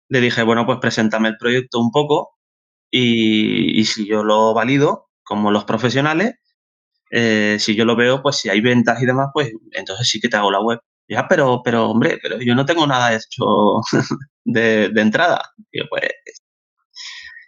[0.09, 2.31] le dije, bueno, pues preséntame el proyecto un poco
[2.91, 6.35] y, y si yo lo valido, como los profesionales,
[7.11, 10.29] eh, si yo lo veo, pues si hay ventas y demás, pues entonces sí que
[10.29, 10.79] te hago la web.
[11.07, 13.81] Ya, pero, pero hombre, pero yo no tengo nada hecho
[14.45, 15.41] de, de entrada.
[15.89, 16.11] pues,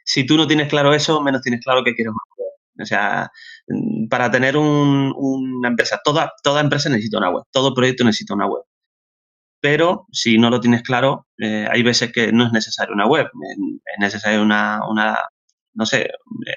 [0.05, 2.13] si tú no tienes claro eso, menos tienes claro que quieres
[2.81, 3.29] O sea,
[3.67, 8.33] mm, para tener un, una empresa, toda, toda empresa necesita una web, todo proyecto necesita
[8.35, 8.63] una web.
[9.61, 13.25] Pero si no lo tienes claro, eh, hay veces que no es necesario una web,
[13.25, 15.17] es necesario una, una
[15.73, 16.53] no sé, eh,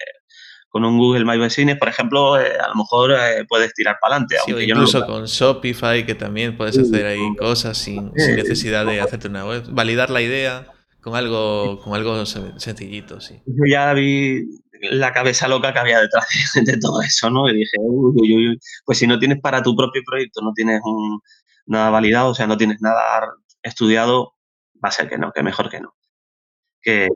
[0.70, 4.16] con un Google My Business, por ejemplo, eh, a lo mejor eh, puedes tirar para
[4.16, 4.37] adelante.
[4.64, 9.64] incluso con Shopify, que también puedes hacer ahí cosas sin, necesidad de hacerte una web.
[9.68, 13.42] Validar la idea con algo, con algo sencillito, sí.
[13.46, 14.44] Yo ya vi
[14.92, 17.48] la cabeza loca que había detrás de, todo eso, ¿no?
[17.50, 20.80] Y dije, uy, uy, uy, pues si no tienes para tu propio proyecto, no tienes
[21.66, 23.28] nada validado, o sea, no tienes nada
[23.64, 24.35] estudiado,
[24.83, 25.94] va a ser que no, que mejor que no
[26.82, 27.08] que,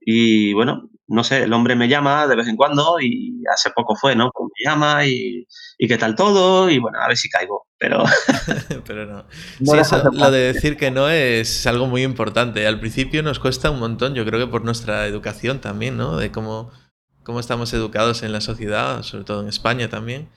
[0.00, 3.94] y bueno, no sé, el hombre me llama de vez en cuando y hace poco
[3.96, 4.30] fue, ¿no?
[4.32, 5.46] Pues me llama y,
[5.76, 8.02] y qué tal todo y bueno, a ver si caigo, pero...
[8.86, 9.26] pero no.
[9.30, 12.66] sí, eso, lo de decir que no es algo muy importante.
[12.66, 16.16] Al principio nos cuesta un montón, yo creo que por nuestra educación también, ¿no?
[16.16, 16.70] De cómo,
[17.22, 20.30] cómo estamos educados en la sociedad, sobre todo en España también.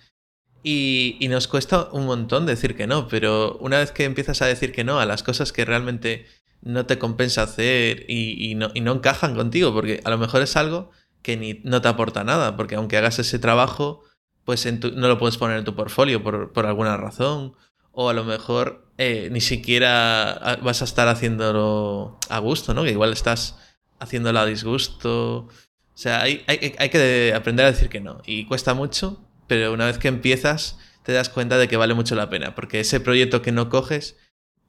[0.62, 4.48] Y, y, nos cuesta un montón decir que no, pero una vez que empiezas a
[4.48, 6.26] decir que no a las cosas que realmente
[6.66, 11.38] no te compensa hacer y, no, encajan contigo, porque a lo mejor es algo que
[11.38, 14.04] ni, no te aporta nada, porque aunque hagas ese trabajo,
[14.44, 17.54] pues no lo puedes poner en tu portfolio por, alguna razón,
[17.92, 22.84] o a lo mejor eh, ni siquiera vas a estar haciéndolo a gusto, ¿no?
[22.84, 23.58] Que igual estás
[24.00, 25.38] haciéndolo a disgusto.
[25.48, 25.50] O
[25.94, 29.86] sea, hay, hay, hay que aprender a decir que no, y cuesta mucho, pero una
[29.86, 33.44] vez que empiezas te das cuenta de que vale mucho la pena, porque ese proyecto
[33.44, 34.18] que no coges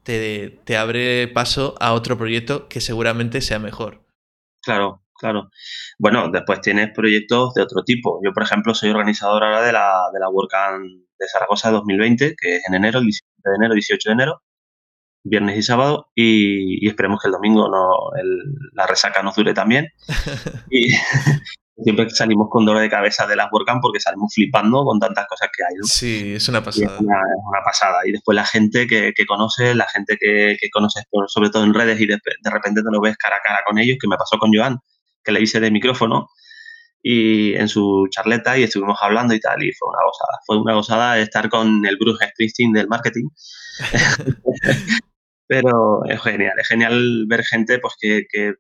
[0.07, 4.05] te, abre paso a otro proyecto que seguramente sea mejor.
[4.63, 5.51] Claro, claro.
[5.99, 8.21] Bueno, después tienes proyectos de otro tipo.
[8.25, 10.85] Yo, por ejemplo, soy organizador ahora de la, de la WordCamp
[11.19, 14.43] de Zaragoza 2020, que es en enero, el 17 de enero, 18 de enero,
[15.25, 18.11] viernes y sábado, y, esperemos que el domingo no,
[18.75, 19.89] la resaca nos dure también.
[20.71, 20.93] y,
[21.83, 25.49] siempre salimos con dolor de cabeza de las WordCamp porque salimos flipando con tantas cosas
[25.55, 25.75] que hay.
[25.77, 25.87] ¿no?
[25.87, 26.95] Sí, es una pasada.
[26.95, 27.19] Es una,
[27.65, 27.99] pasada.
[28.07, 31.75] Y después la gente que, que conoces, la gente que, que conoces sobre todo en
[31.75, 34.39] redes y de, repente te lo ves cara a cara con ellos, que me pasó
[34.39, 34.79] con Joan,
[35.23, 36.29] que le hice de micrófono
[37.03, 40.39] y en su charleta y estuvimos hablando y tal y fue una gozada.
[40.47, 43.29] Fue una gozada estar con el Bruce Springsteen del marketing.
[45.49, 48.55] Pero es genial, es genial ver gente pues que, que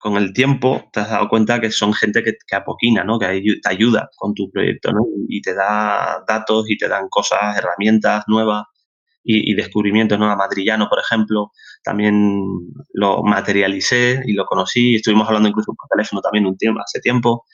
[0.00, 3.18] con el tiempo te has dado cuenta que son gente que, que apoquina, ¿no?
[3.18, 3.26] que
[3.62, 5.02] te ayuda con tu proyecto ¿no?
[5.28, 8.64] y te da datos y te dan cosas, herramientas nuevas
[9.22, 10.18] y, descubrimientos.
[10.18, 10.30] ¿no?
[10.30, 11.52] A Madrillano, por ejemplo,
[11.84, 12.50] también
[12.94, 14.96] lo materialicé y lo conocí.
[14.96, 17.44] Estuvimos hablando incluso por teléfono también un tiempo, hace tiempo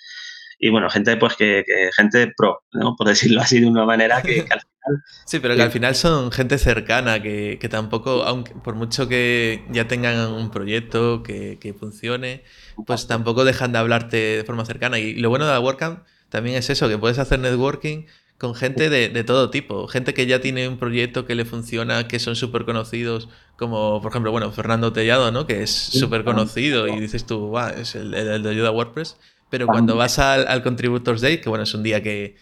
[0.59, 1.65] y bueno, gente pues que,
[1.97, 2.95] gente pro, ¿no?
[2.97, 5.05] por decirlo así de una manera que, al final...
[5.25, 9.89] Sí, pero que al final son gente cercana, que, tampoco, aunque por mucho que ya
[9.89, 12.45] tengan un proyecto que, funcione,
[12.87, 14.99] pues tampoco dejan de hablarte de forma cercana.
[14.99, 18.05] Y lo bueno de la WordCamp también es eso, que puedes hacer networking
[18.39, 22.07] con gente de, de, todo tipo, gente que ya tiene un proyecto que le funciona,
[22.07, 25.47] que son súper conocidos, como por ejemplo, bueno, Fernando Tellado, ¿no?
[25.47, 29.17] Que es súper conocido y dices tú, va, es el, el, de ayuda a WordPress.
[29.49, 32.37] Pero cuando vas al, Contributors Day, que bueno, es un día que,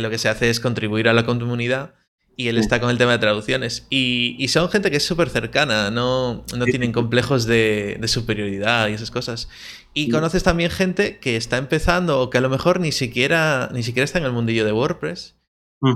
[0.00, 1.94] lo que se hace es contribuir a la comunidad,
[2.34, 3.86] y él está con el tema de traducciones.
[3.90, 9.10] Y, son gente que es súper cercana, no, no tienen complejos de, superioridad y esas
[9.10, 9.48] cosas.
[9.92, 13.82] Y conoces también gente que está empezando o que a lo mejor ni siquiera, ni
[13.82, 15.36] siquiera está en el mundillo de WordPress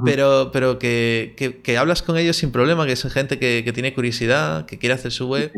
[0.04, 3.94] pero, pero que, que, hablas con ellos sin problema, que es gente que, que tiene
[3.94, 5.52] curiosidad, que quiere hacer su web.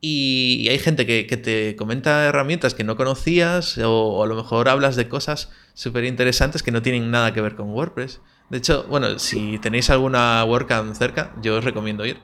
[0.00, 4.94] Y hay gente que, te comenta herramientas que no conocías o, a lo mejor hablas
[4.94, 8.20] de cosas súper interesantes que no tienen nada que ver con WordPress.
[8.48, 12.18] De hecho, bueno, si tenéis alguna WordCamp cerca, yo os recomiendo ir.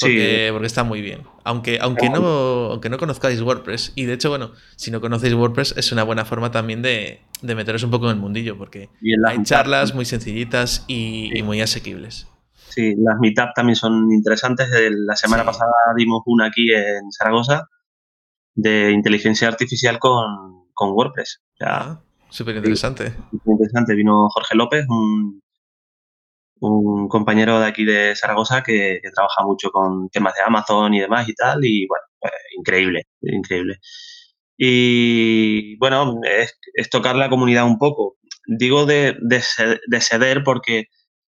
[0.00, 1.24] Porque, porque está muy bien.
[1.44, 3.92] Aunque, aunque, no, aunque no conozcáis WordPress.
[3.94, 7.54] Y de hecho, bueno, si no conocéis WordPress, es una buena forma también de, de
[7.54, 8.56] meteros un poco en el mundillo.
[8.56, 8.88] Porque
[9.26, 12.26] hay charlas muy sencillitas y, muy asequibles.
[12.70, 14.70] Sí, las Meetup también son interesantes.
[15.06, 17.68] La semana pasada dimos una aquí en Zaragoza
[18.54, 21.42] de inteligencia artificial con, con WordPress.
[21.60, 22.00] ah,
[22.32, 23.12] súper interesante.
[23.46, 23.94] interesante.
[23.94, 25.42] Vino Jorge López, un
[26.62, 31.28] un compañero de aquí de Zaragoza que, trabaja mucho con temas de Amazon y demás
[31.28, 33.78] y tal, y bueno, pues, increíble, increíble.
[34.56, 36.56] Y bueno, es,
[36.90, 38.16] tocar la comunidad un poco.
[38.46, 40.86] Digo de, de, ceder porque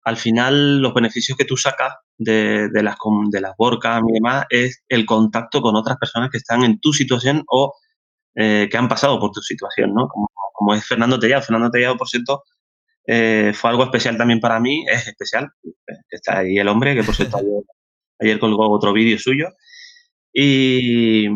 [0.04, 2.96] al final los beneficios que tú sacas de, de las,
[3.30, 7.44] de las y demás es el contacto con otras personas que están en tu situación
[7.48, 7.74] o
[8.34, 10.08] eh, que han pasado por tu situación, ¿no?
[10.08, 10.28] Como,
[10.64, 11.42] como es Fernando Tellado.
[11.42, 12.42] Fernando Tellado, por cierto,
[13.06, 15.50] eh, fue algo especial también para mí, es especial,
[16.08, 17.38] está ahí el hombre, que por cierto
[18.18, 19.48] ayer, colgó otro vídeo suyo.
[20.32, 21.28] Y,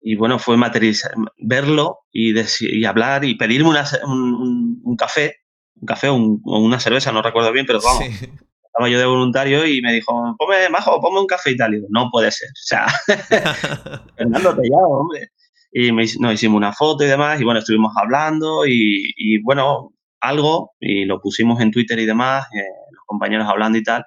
[0.00, 3.70] y, bueno, fue materializar, verlo y, y, hablar y pedirme
[4.04, 5.36] un, un, café,
[5.74, 8.04] un café o una cerveza, no recuerdo bien, pero vamos.
[8.04, 11.74] Estaba yo de voluntario y me dijo, ponme, majo, ponme un café y tal.
[11.74, 12.48] Y no puede ser.
[12.48, 12.86] O sea,
[14.16, 15.32] Fernando Tellado, hombre.
[15.72, 19.92] Y me, nos hicimos una foto y demás, y bueno, estuvimos hablando y, y bueno,
[20.20, 24.04] algo, y lo pusimos en Twitter y demás, eh, los compañeros hablando y tal,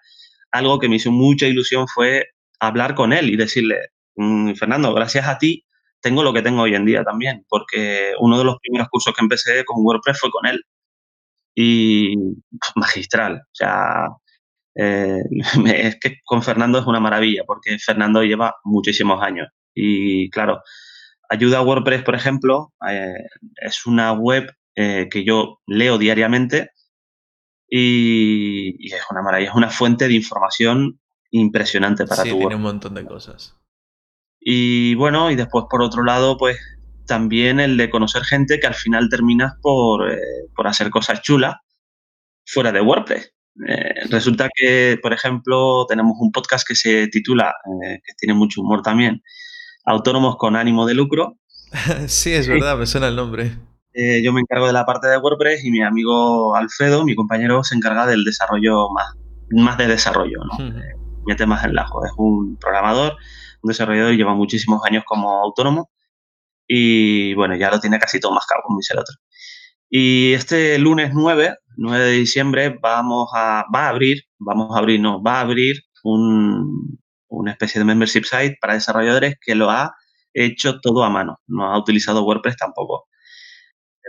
[0.51, 2.25] algo que me hizo mucha ilusión fue
[2.59, 3.77] hablar con él y decirle,
[4.15, 5.65] mm, Fernando, gracias a ti
[6.03, 9.23] tengo lo que tengo hoy en día también, porque uno de los primeros cursos que
[9.23, 10.61] empecé con WordPress fue con él.
[11.55, 12.15] Y
[12.75, 14.21] magistral, o
[14.75, 15.21] eh,
[15.65, 19.47] es que con Fernando es una maravilla, porque Fernando lleva muchísimos años.
[19.73, 20.61] Y claro,
[21.33, 26.69] Ayuda a WordPress, por ejemplo, eh, es una web eh, que yo leo diariamente
[27.67, 30.99] y, es una maravilla, es una fuente de información
[31.31, 33.55] impresionante para sí, tu tiene un montón de cosas.
[34.39, 36.59] Y bueno, y después por otro lado, pues
[37.07, 40.19] también el de conocer gente que al final terminas por, eh,
[40.55, 41.55] por hacer cosas chulas
[42.45, 43.33] fuera de WordPress.
[43.67, 48.83] Eh, resulta que, por ejemplo, tenemos un podcast que se titula, que tiene mucho humor
[48.83, 49.23] también,
[49.85, 51.37] Autónomos con ánimo de lucro.
[52.07, 53.57] sí, es verdad, me suena el nombre.
[53.93, 57.63] Eh, yo me encargo de la parte de WordPress y mi amigo Alfredo, mi compañero,
[57.63, 59.13] se encarga del desarrollo más,
[59.51, 60.65] más de desarrollo, ¿no?
[60.65, 62.05] Eh, mete más en lajo.
[62.05, 63.17] Es un programador,
[63.61, 65.89] un desarrollador y lleva muchísimos años como autónomo
[66.67, 69.15] y bueno, ya lo tiene casi todo más cabo, como dice el otro.
[69.89, 74.99] Y este lunes 9, 9 de diciembre, vamos a, va a abrir, vamos a abrir,
[74.99, 76.99] no, va a abrir un,
[77.39, 79.95] una especie de membership site para desarrolladores que lo ha
[80.33, 83.07] hecho todo a mano, no ha utilizado WordPress tampoco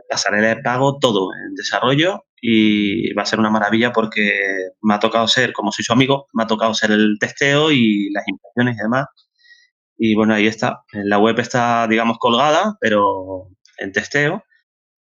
[0.09, 4.39] pasaré de pago, todo en desarrollo y va a ser una maravilla porque
[4.83, 8.11] me ha tocado ser, como soy su amigo, me ha tocado ser el testeo y
[8.13, 9.07] las impresiones y demás.
[9.97, 10.83] Y bueno, ahí está.
[10.93, 14.45] La web está, digamos, colgada, pero en testeo.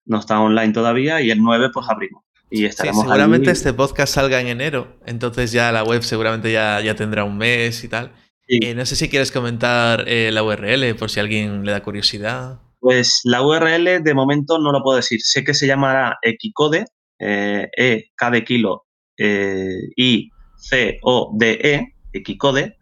[0.06, 2.24] No está online todavía y el 9 pues abrimos.
[2.50, 6.94] Y estaremos seguramente este podcast salga en enero, entonces ya la web seguramente ya, ya
[6.94, 8.12] tendrá un mes y tal.
[8.46, 12.60] Eh, no sé si quieres comentar eh, la URL por si alguien le da curiosidad.
[12.80, 15.20] Pues la URL de momento no lo puedo decir.
[15.22, 16.86] Sé que se llamará Equicode,
[17.18, 18.86] eh, E, K de kilo,
[19.18, 22.76] eh, I, C, O, D, E, Equicode,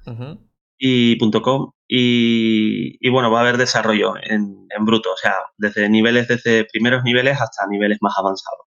[0.79, 1.73] y .com.
[1.89, 7.41] Y, bueno, va a haber desarrollo en, bruto, o sea, desde niveles, desde primeros niveles
[7.41, 8.66] hasta niveles más avanzados.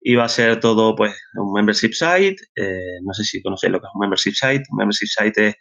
[0.00, 2.36] Y va a ser todo, pues, un membership site.
[2.56, 4.64] Eh, no sé si conocéis lo que es un membership site.
[4.70, 5.56] Un membership site es,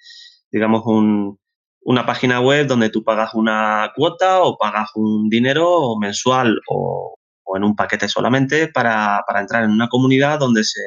[0.51, 1.39] digamos, un,
[1.87, 7.15] una página web donde tú pagas una cuota o pagas un dinero mensual o,
[7.55, 10.81] en un paquete solamente para, entrar en una comunidad donde se,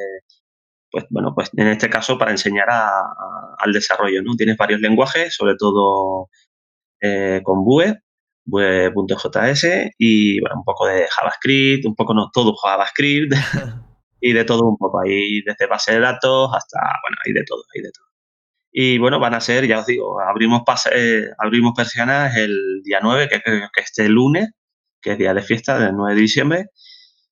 [0.91, 4.35] pues bueno, pues en este caso para enseñar al desarrollo, ¿no?
[4.35, 6.29] Tienes varios lenguajes, sobre todo
[7.01, 7.99] eh, con Vue,
[8.45, 13.33] Vue.js y bueno, un poco de JavaScript, un poco no todo JavaScript
[14.21, 17.63] y de todo un poco ahí, desde base de datos hasta, bueno, hay de todo,
[17.75, 18.11] hay de todo.
[18.71, 20.61] Y bueno, van a ser, ya os digo, abrimos,
[20.93, 24.49] eh, abrimos persianas el día 9, que creo que este lunes,
[25.01, 26.65] que es día de fiesta, del 9 de diciembre.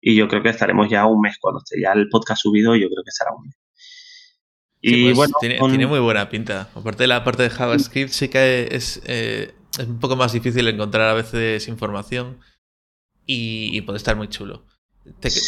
[0.01, 2.87] Y yo creo que estaremos ya un mes cuando esté ya el podcast subido, yo
[2.87, 3.55] creo que estará un mes.
[4.81, 6.69] Y pues, bueno, tiene, muy buena pinta.
[6.73, 10.67] Aparte de la parte de JavaScript, sí que es, eh, es un poco más difícil
[10.67, 12.39] encontrar a veces información
[13.25, 14.65] y, puede estar muy chulo.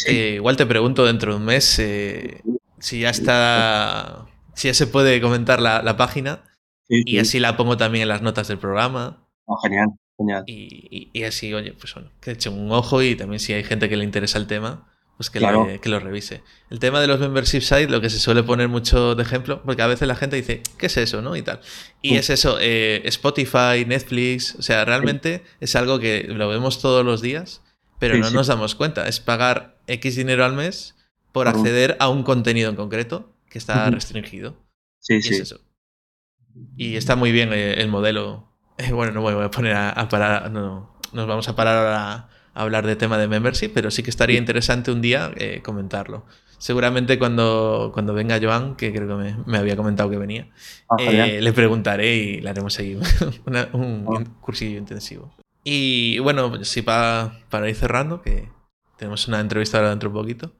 [0.08, 2.42] igual te pregunto dentro de un mes eh,
[2.78, 4.26] si ya está.
[4.54, 6.44] Si ya se puede comentar la, página.
[6.88, 9.26] y así la pongo también en las notas del programa.
[9.46, 10.44] Oh, genial, genial.
[10.46, 13.96] Y, así, oye, pues bueno, que eche un ojo y también si hay gente que
[13.96, 16.42] le interesa el tema, pues que, lo revise.
[16.70, 19.82] El tema de los membership sites, lo que se suele poner mucho de ejemplo, porque
[19.82, 21.22] a veces la gente dice, ¿qué es eso?
[21.22, 21.36] ¿no?
[21.36, 21.60] Y tal.
[22.00, 27.04] Y es eso, eh, Spotify, Netflix, o sea, realmente es algo que lo vemos todos
[27.04, 27.62] los días,
[27.98, 29.06] pero no nos damos cuenta.
[29.06, 30.96] Es pagar X dinero al mes
[31.30, 34.56] por acceder a un contenido en concreto que está restringido.
[34.98, 35.34] Sí, y sí.
[35.34, 35.60] Es eso.
[36.76, 38.48] Y está muy bien eh, el, modelo.
[38.78, 42.12] Eh, bueno, no me voy a poner a, parar, no, nos vamos a parar ahora
[42.12, 46.24] a hablar de tema de membership, pero sí que estaría interesante un día eh, comentarlo.
[46.58, 50.48] Seguramente cuando, cuando venga Joan, que creo que me, había comentado que venía,
[50.88, 52.94] ah, le preguntaré y le haremos ahí
[53.72, 54.40] un ah.
[54.40, 55.34] cursillo intensivo.
[55.64, 58.48] Y bueno, sí, para, para ir cerrando, que
[58.96, 60.52] tenemos una entrevista ahora dentro de un poquito.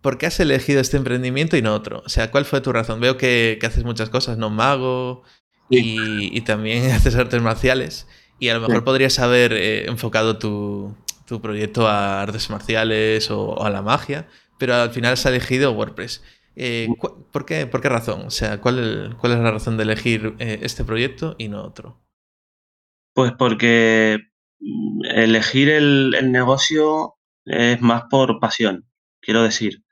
[0.00, 2.02] ¿Por qué has elegido este emprendimiento y no otro?
[2.06, 3.00] O sea, ¿cuál fue tu razón?
[3.00, 4.50] Veo que, haces muchas cosas, ¿no?
[4.50, 5.22] Mago
[5.68, 8.06] y, también haces artes marciales.
[8.38, 10.94] Y a lo mejor podrías haber eh, enfocado tu,
[11.40, 14.26] proyecto a artes marciales o, a la magia,
[14.58, 16.22] pero al final has elegido WordPress.
[16.56, 16.88] Eh,
[17.32, 18.22] ¿por, qué, ¿Por qué razón?
[18.26, 22.00] O sea, ¿cuál, cuál es la razón de elegir eh, este proyecto y no otro?
[23.14, 24.18] Pues porque
[24.58, 27.14] mm, elegir el, el negocio
[27.44, 28.88] es más por pasión,
[29.20, 29.84] quiero decir.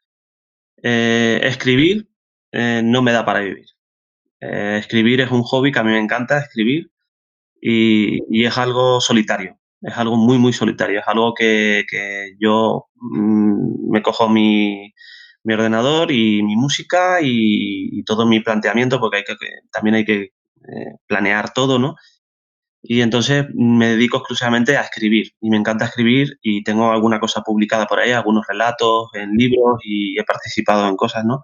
[0.82, 2.08] Eh, escribir
[2.52, 3.66] no me da para vivir.
[4.40, 6.90] Escribir es un hobby que a mí me encanta escribir
[7.60, 11.84] y, es algo solitario, es algo muy, muy solitario, es algo que,
[12.40, 14.92] yo mm, me cojo mi,
[15.44, 19.34] ordenador y mi música y, todo mi planteamiento, porque hay que,
[19.72, 20.30] también hay que
[21.06, 21.94] planear todo, ¿no?
[22.88, 27.42] Y entonces me dedico exclusivamente a escribir y me encanta escribir y tengo alguna cosa
[27.42, 31.42] publicada por ahí, algunos relatos en libros y he participado en cosas, ¿no?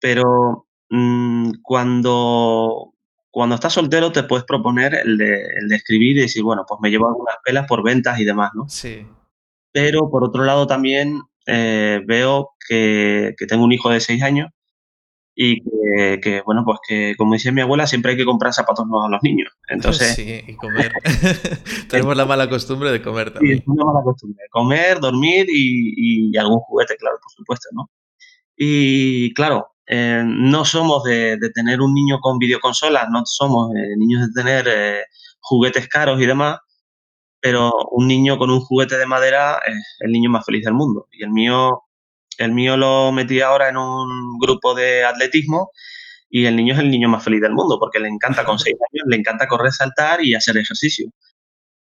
[0.00, 2.91] Pero mm, cuando,
[3.32, 6.78] cuando estás soltero te puedes proponer el de, el de escribir y decir, bueno, pues
[6.80, 8.68] me llevo algunas pelas por ventas y demás, ¿no?
[8.68, 9.04] Sí.
[9.72, 14.50] Pero por otro lado también eh, veo que, que tengo un hijo de seis años
[15.34, 15.62] y
[16.20, 19.10] que, bueno, pues que como decía mi abuela, siempre hay que comprar zapatos nuevos a
[19.10, 19.50] los niños.
[19.68, 20.92] Entonces, sí, y comer.
[21.88, 23.58] Tenemos la mala costumbre de comer también.
[23.58, 24.44] Sí, es una mala costumbre.
[24.50, 27.90] Comer, dormir y, algún juguete, claro, por supuesto, ¿no?
[28.56, 34.28] Y claro, eh, no somos de, tener un niño con videoconsolas, no somos eh, niños
[34.28, 35.02] de tener eh,
[35.40, 36.58] juguetes caros y demás,
[37.40, 41.08] pero un niño con un juguete de madera es el niño más feliz del mundo.
[41.12, 41.82] Y el mío
[42.38, 45.70] el mío lo metí ahora en un grupo de atletismo
[46.30, 48.76] y el niño es el niño más feliz del mundo porque le encanta con seis
[48.92, 51.10] años, le encanta correr, saltar y hacer ejercicio.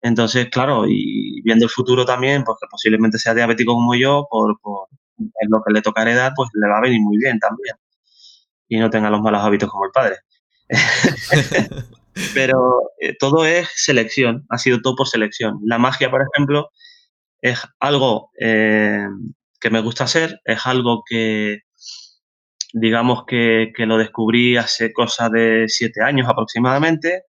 [0.01, 4.59] Entonces, claro, y viendo el futuro también, porque pues posiblemente sea diabético como yo, por,
[4.61, 4.87] por
[5.17, 7.75] en lo que le toca heredar, pues le va a venir muy bien también.
[8.67, 10.17] Y no tenga los malos hábitos como el padre.
[12.33, 15.59] Pero eh, todo es selección, ha sido todo por selección.
[15.63, 16.71] La magia, por ejemplo,
[17.41, 19.07] es algo eh,
[19.59, 21.61] que me gusta hacer, es algo que
[22.73, 27.23] digamos que, lo descubrí hace cosa de siete años aproximadamente,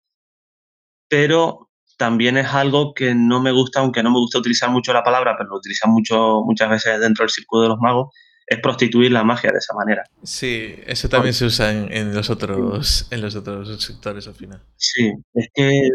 [1.07, 5.03] pero también es algo que no me gusta, aunque no me gusta utilizar mucho la
[5.03, 8.13] palabra, pero lo utilizan mucho, muchas veces dentro del círculo de los magos,
[8.49, 10.03] es prostituir la magia de esa manera.
[10.23, 14.63] Sí, eso también se usa en, los otros, en los otros sectores al final.
[14.75, 15.87] Sí, es que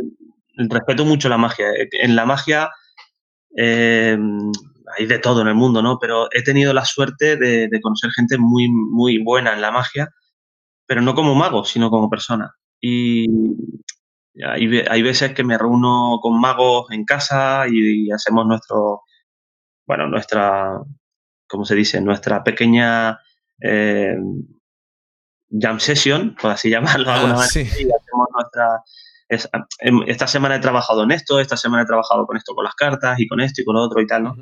[0.57, 1.67] respeto mucho la magia.
[1.91, 2.71] En la magia
[3.57, 4.17] eh,
[4.97, 5.99] hay de todo en el mundo, ¿no?
[5.99, 10.11] Pero he tenido la suerte de, conocer gente muy, muy buena en la magia,
[10.87, 12.55] pero no como mago, sino como persona.
[12.81, 13.27] Y
[14.45, 19.03] hay, veces que me reúno con magos en casa y, hacemos nuestro,
[19.87, 20.79] bueno, nuestra,
[21.55, 22.01] ¿cómo se dice?
[22.01, 23.21] Nuestra pequeña
[23.61, 24.17] eh,
[25.49, 28.83] jam session, por así llamarlo ah, alguna manera, y hacemos nuestra...
[29.79, 32.75] Em, esta semana he trabajado en esto, esta semana he trabajado con esto, con las
[32.75, 34.35] cartas y con esto y con lo otro y tal, ¿no?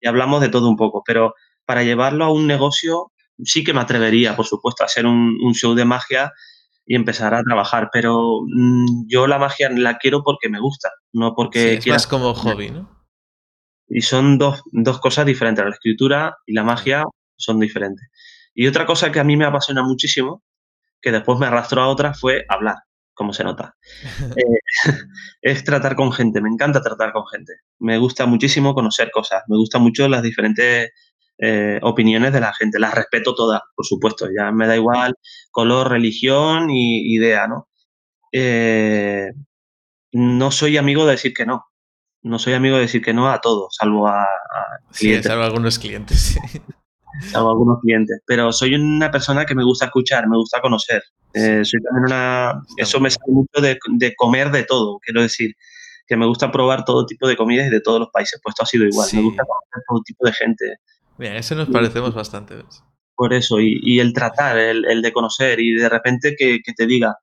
[0.00, 3.12] y hablamos de todo un poco, pero para llevarlo a un negocio
[3.44, 6.32] sí que me atrevería, por supuesto, a hacer un, show de magia
[6.84, 11.32] y empezar a trabajar, pero mm, yo la magia la quiero porque me gusta, no
[11.36, 12.95] porque sí, es más como hobby, ¿no?
[13.88, 17.04] Y son dos, dos cosas diferentes, la escritura y la magia
[17.36, 18.08] son diferentes.
[18.54, 20.42] Y otra cosa que a mí me apasiona muchísimo,
[21.00, 22.76] que después me arrastró a otra, fue hablar
[23.16, 23.74] como se nota.
[24.36, 24.60] Eh,
[25.42, 27.54] es tratar con gente, me encanta tratar con gente.
[27.78, 30.90] Me gusta muchísimo conocer cosas, me gustan mucho las diferentes
[31.38, 35.14] eh, opiniones de la gente, las respeto todas, por supuesto, ya me da igual
[35.50, 37.68] color, religión y idea, ¿no?
[38.32, 39.30] Eh,
[40.12, 41.66] no soy amigo de decir que no.
[42.22, 44.26] No soy amigo de decir que no a todo, salvo a,
[44.96, 45.22] clientes.
[45.24, 46.38] Sí, salvo a algunos clientes.
[47.30, 48.20] salvo a algunos clientes.
[48.26, 51.02] Pero soy una persona que me gusta escuchar, me gusta conocer.
[51.32, 52.62] Eh, soy también una.
[52.76, 55.54] Eso me sale mucho de, comer de todo, quiero decir.
[56.08, 58.40] Que me gusta probar todo tipo de comidas y de todos los países.
[58.42, 59.08] Pues esto ha sido igual.
[59.12, 60.76] Me gusta conocer todo tipo de gente.
[61.18, 62.54] Bien, eso nos parecemos bastante.
[63.16, 67.16] Por eso, y, el tratar, el, de conocer, y de repente que, que te diga,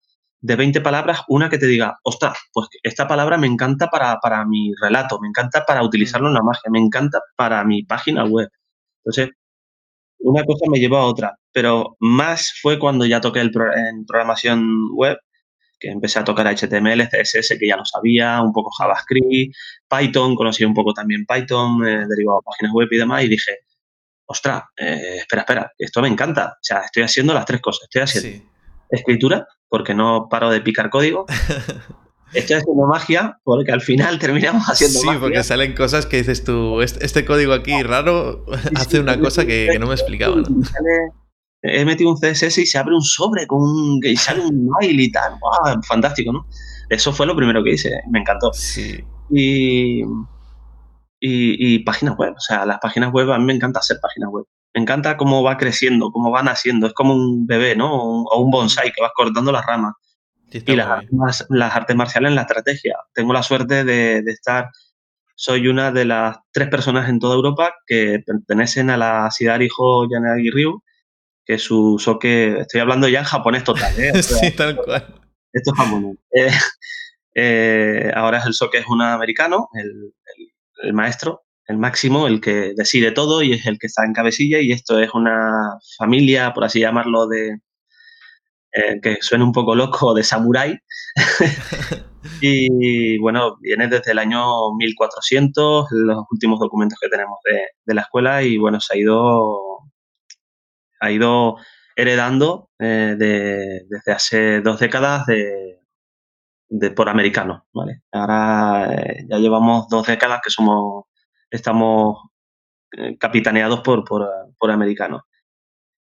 [0.43, 4.45] de 20 palabras, una que te diga, ostras, pues esta palabra me encanta para, para
[4.45, 8.49] mi relato, me encanta para utilizarlo en la magia, me encanta para mi página web.
[8.97, 9.29] Entonces,
[10.19, 14.89] una cosa me llevó a otra, pero más fue cuando ya toqué el en programación
[14.93, 15.17] web,
[15.79, 19.55] que empecé a tocar HTML, CSS, que ya lo sabía, un poco JavaScript,
[19.89, 23.59] Python, conocí un poco también Python, eh, derivado páginas web y demás, y dije,
[24.25, 26.47] ostras, eh, espera, espera, esto me encanta.
[26.47, 27.83] O sea, estoy haciendo las tres cosas.
[27.83, 28.53] Estoy haciendo
[28.89, 31.25] escritura, porque no paro de picar código.
[32.31, 35.13] Estoy haciendo magia, porque al final terminamos haciendo magia.
[35.13, 38.45] Sí, porque salen cosas que dices tú, este, código aquí raro
[38.75, 40.43] hace una cosa que, no me explicaba.
[41.63, 44.99] he metido un CSS y se abre un sobre con un, y sale un mail
[44.99, 45.39] y tal.
[45.87, 46.45] fantástico, ¿no?
[46.87, 48.53] Eso fue lo primero que hice, me encantó.
[48.53, 49.03] Sí.
[49.31, 50.03] Y,
[51.19, 54.45] y, páginas web, o sea, las páginas web, a mí me encanta hacer páginas web.
[54.73, 56.87] Me encanta cómo va creciendo, cómo va naciendo.
[56.87, 57.93] Es como un bebé, ¿no?
[57.93, 59.93] O un bonsai que vas cortando las ramas.
[60.51, 62.97] y las artes, las artes, marciales en la estrategia.
[63.13, 64.69] Tengo la suerte de, estar.
[65.35, 69.29] Soy una de las tres personas en toda Europa que pertenecen a la
[69.61, 70.83] Hijo Yanagi Ryu,
[71.45, 72.59] que su soque.
[72.61, 74.11] Estoy hablando ya en japonés total, ¿eh?
[74.23, 75.21] sí, tal cual.
[75.51, 76.17] Esto es japonés.
[76.31, 76.51] Eh,
[77.35, 80.13] eh, ahora es el soque es un americano, el,
[80.81, 84.59] el maestro, el máximo, el que decide todo y es el que está en cabecilla
[84.59, 87.59] y esto es una familia, por así llamarlo, de
[88.73, 90.79] eh, que suena un poco loco, de samurái.
[92.41, 98.41] y bueno, viene desde el año 1400, los últimos documentos que tenemos de, la escuela
[98.41, 99.79] y bueno, se ha ido,
[100.99, 101.57] ha ido
[101.95, 105.79] heredando eh, desde hace dos décadas de,
[106.95, 108.01] por americanos, ¿vale?
[108.11, 111.05] Ahora eh, ya llevamos dos décadas que somos
[111.53, 112.17] estamos
[112.97, 115.21] eh, capitaneados por, por, americanos.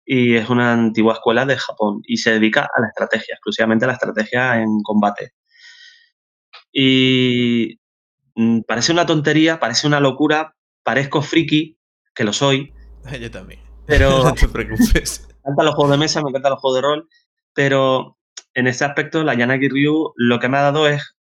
[0.05, 3.87] Y es una antigua escuela de Japón y se dedica a la estrategia, exclusivamente a
[3.87, 5.33] la estrategia en combate.
[6.71, 7.79] Y
[8.35, 11.77] mm, parece una tontería, parece una locura, parezco friki,
[12.13, 12.73] que lo soy.
[13.19, 13.61] Yo también.
[13.85, 15.27] Pero no te preocupes.
[15.29, 17.09] Me encantan los juegos de mesa, me encantan los juegos de rol,
[17.53, 18.17] pero
[18.53, 21.15] en este aspecto la Yanagi Ryu lo que me ha dado es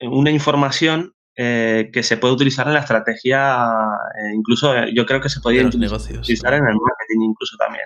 [0.00, 5.20] una información eh, que se puede utilizar en la estrategia, eh, incluso eh, yo creo
[5.20, 7.84] que se podría utilizar en el marketing incluso también.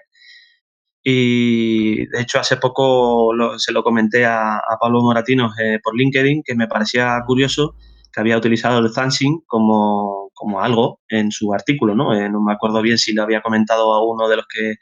[1.02, 5.50] Y de hecho hace poco se lo comenté a, Pablo Moratino
[5.84, 7.74] por LinkedIn que me parecía curioso
[8.10, 12.14] que había utilizado el Thanksgiving como, como algo en su artículo, ¿no?
[12.30, 14.76] no me acuerdo bien si lo había comentado a uno de los que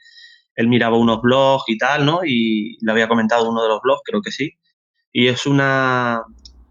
[0.55, 2.21] él miraba unos blogs y tal, ¿no?
[2.23, 4.51] Y lo había comentado uno de los blogs, creo que sí.
[5.11, 6.21] Y es una,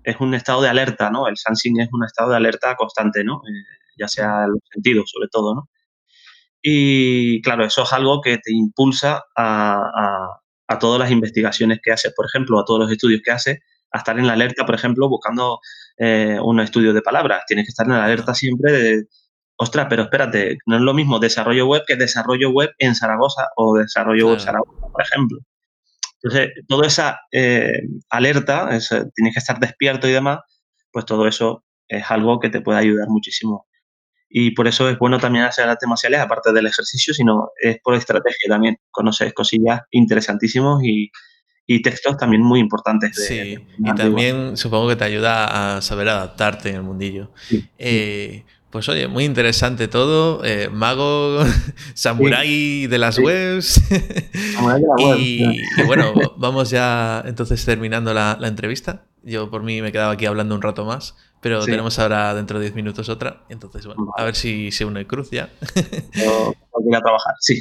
[0.04, 1.28] es un estado de alerta, ¿no?
[1.28, 3.42] El sensing es un estado de alerta constante, ¿no?
[3.46, 3.64] Eh,
[3.98, 5.68] ya sea los sentidos, sobre todo, ¿no?
[6.62, 10.40] Y claro, eso es algo que te impulsa a,
[10.78, 13.58] todas las investigaciones que haces, por ejemplo, a todos los estudios que haces,
[13.92, 15.60] a estar en la alerta, por ejemplo, buscando
[15.98, 17.44] eh, un estudio de palabras.
[17.46, 19.04] Tienes que estar en la alerta siempre de,
[19.56, 23.76] ostras, pero espérate, no es lo mismo desarrollo web que desarrollo web en Zaragoza o
[23.76, 25.38] desarrollo web Zaragoza, por ejemplo.
[26.22, 28.68] Entonces, toda esa eh, alerta,
[29.14, 30.40] tienes que estar despierto y demás,
[30.92, 33.66] pues todo eso es algo que te puede ayudar muchísimo.
[34.28, 37.94] Y por eso es bueno también hacer artes marciales, aparte del ejercicio, sino es por
[37.94, 38.76] estrategia también.
[38.90, 41.10] Conoces cosillas interesantísimos y,
[41.82, 43.14] textos también muy importantes.
[43.14, 47.32] sí, y también supongo que te ayuda a saber adaptarte en el mundillo.
[47.78, 50.44] Eh, pues oye, muy interesante todo.
[50.44, 51.44] Eh, mago,
[51.94, 53.80] samurái de las webs.
[55.08, 55.44] y,
[55.86, 59.04] bueno, vamos ya entonces terminando la, entrevista.
[59.22, 62.66] Yo por mí me quedaba aquí hablando un rato más, pero tenemos ahora dentro de
[62.66, 63.44] 10 minutos otra.
[63.48, 65.50] Entonces, bueno, a ver si se une Cruz ya.
[66.14, 67.60] Yo voy a trabajar, sí.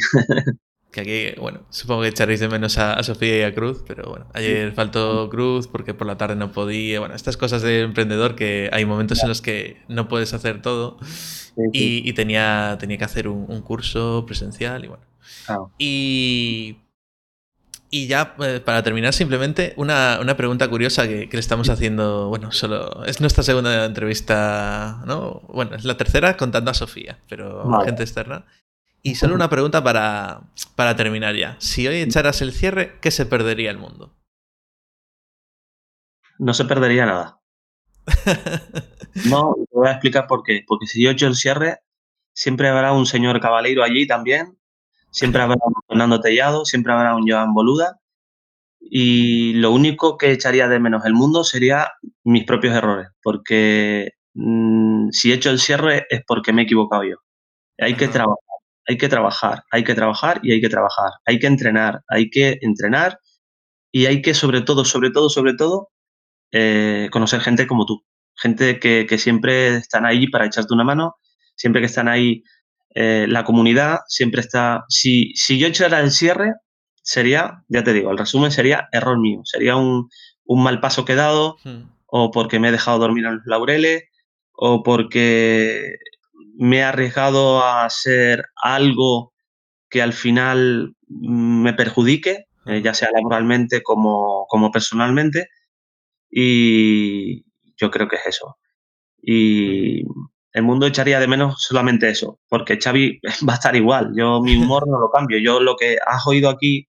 [0.92, 4.26] Que aquí, bueno, supongo que echaréis de menos a, Sofía y a Cruz, pero bueno,
[4.34, 7.00] ayer faltó Cruz porque por la tarde no podía.
[7.00, 10.98] Bueno, estas cosas de emprendedor que hay momentos en los que no puedes hacer todo
[11.74, 15.04] y, tenía, tenía que hacer un, curso presencial y bueno.
[15.78, 16.78] Y,
[17.92, 22.30] y ya eh, para terminar, simplemente una, pregunta curiosa que, le estamos haciendo.
[22.30, 25.42] Bueno, solo es nuestra segunda entrevista, ¿no?
[25.48, 28.46] Bueno, es la tercera contando a Sofía, pero gente externa.
[29.02, 30.42] Y solo una pregunta para,
[30.76, 31.56] para terminar ya.
[31.60, 34.14] Si hoy echaras el cierre, ¿qué se perdería el mundo?
[36.38, 37.42] No se perdería nada.
[39.26, 40.64] No, te voy a explicar por qué.
[40.68, 41.80] Porque si yo echo el cierre,
[42.34, 44.58] siempre habrá un señor caballero allí también,
[45.12, 48.00] siempre habrá un Fernando Tellado, siempre habrá un Joan Boluda,
[48.80, 51.92] y lo único que echaría de menos el mundo sería
[52.24, 57.04] mis propios errores, porque mm, si he hecho el cierre es porque me he equivocado
[57.04, 57.18] yo.
[57.78, 58.38] Hay que trabajar,
[58.90, 61.12] hay que trabajar, hay que trabajar y hay que trabajar.
[61.26, 63.20] Hay que entrenar, hay que entrenar
[63.92, 65.90] y hay que sobre todo, sobre todo, sobre todo,
[66.52, 68.04] eh, conocer gente como tú.
[68.36, 71.18] Gente que, que, siempre están ahí para echarte una mano,
[71.56, 72.44] siempre que están ahí
[72.96, 74.86] eh, la comunidad, siempre está...
[74.90, 76.54] Si, si yo echara el cierre,
[77.04, 80.10] sería, ya te digo, el resumen sería error mío, sería un,
[80.46, 81.92] un mal paso que he dado, hmm.
[82.08, 84.06] o porque me he dejado dormir en los laureles,
[84.54, 85.96] o porque
[86.58, 89.34] me he arriesgado a hacer algo
[89.90, 95.48] que al final me perjudique, eh, ya sea laboralmente como, como personalmente,
[96.30, 97.44] y
[97.78, 98.58] yo creo que es eso.
[99.22, 100.04] Y
[100.54, 104.12] el mundo echaría de menos solamente eso, porque Xavi va a estar igual.
[104.16, 105.38] Yo mi humor no lo cambio.
[105.40, 106.88] Yo lo que has oído aquí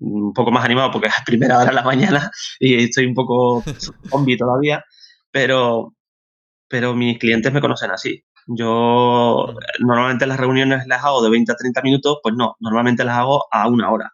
[0.00, 2.30] un poco más animado porque es primera hora de la mañana
[2.60, 3.64] y estoy un poco
[4.10, 4.84] zombie todavía,
[5.30, 5.94] pero,
[6.68, 8.22] pero mis clientes me conocen así.
[8.48, 13.18] Yo normalmente las reuniones las hago de 20 a 30 minutos, pues no, normalmente las
[13.18, 14.12] hago a una hora.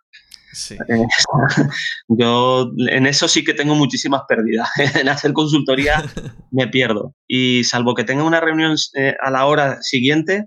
[2.09, 4.69] Yo en eso sí que tengo muchísimas pérdidas.
[4.95, 6.03] En hacer consultoría
[6.51, 7.15] me pierdo.
[7.27, 10.47] Y salvo que tenga una reunión eh, a la hora siguiente,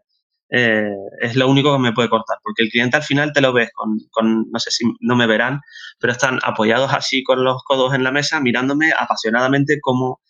[0.50, 0.90] eh,
[1.22, 3.70] es lo único que me puede cortar, porque el cliente al final te lo ves
[3.74, 5.60] con, con, no sé si no me verán,
[6.00, 10.22] pero están apoyados así con los codos en la mesa, mirándome apasionadamente como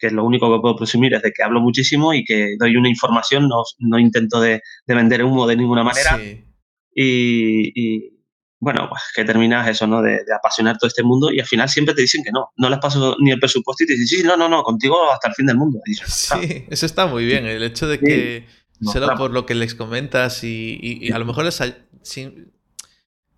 [0.00, 2.88] que lo único que puedo presumir es de que hablo muchísimo y que doy una
[2.88, 6.16] información, no, no intento de, de, vender humo de ninguna manera.
[6.18, 6.44] Sí.
[6.94, 8.20] Y, y,
[8.58, 10.02] bueno, pues que terminas eso, ¿no?
[10.02, 12.68] De, de, apasionar todo este mundo y al final siempre te dicen que no, no
[12.68, 15.34] les paso ni el presupuesto y te dicen, sí, no, no, no, contigo hasta el
[15.34, 15.78] fin del mundo.
[15.84, 18.46] Dices, sí, eso está muy bien, el hecho de que...
[18.48, 21.60] Sí Solo por lo que les comentas y, a lo mejor les,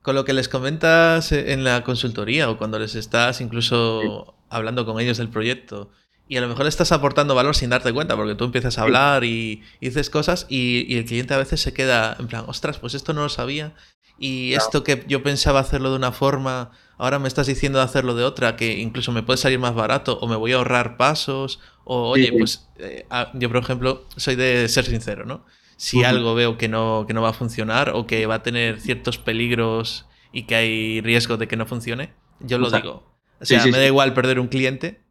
[0.03, 5.01] con lo que les comentas en la consultoría o cuando les estás incluso hablando con
[5.01, 5.91] ellos del proyecto
[6.29, 9.25] y a lo mejor estás aportando valor sin darte cuenta porque tú empiezas a hablar
[9.25, 13.13] y, dices cosas y, el cliente a veces se queda en plan, ostras, pues esto
[13.13, 13.75] no lo sabía
[14.19, 18.15] y esto que yo pensaba hacerlo de una forma, ahora me estás diciendo de hacerlo
[18.15, 21.59] de otra, que incluso me puede salir más barato o me voy a ahorrar pasos
[21.85, 23.05] o, oye, pues eh,
[23.35, 25.45] yo, por ejemplo, soy de ser sincero, ¿no?
[25.77, 28.81] Si algo veo que no, que no va a funcionar o que va a tener
[28.81, 33.13] ciertos peligros y que hay riesgo de que no funcione, yo lo digo.
[33.41, 35.02] O sea, me da igual perder un cliente,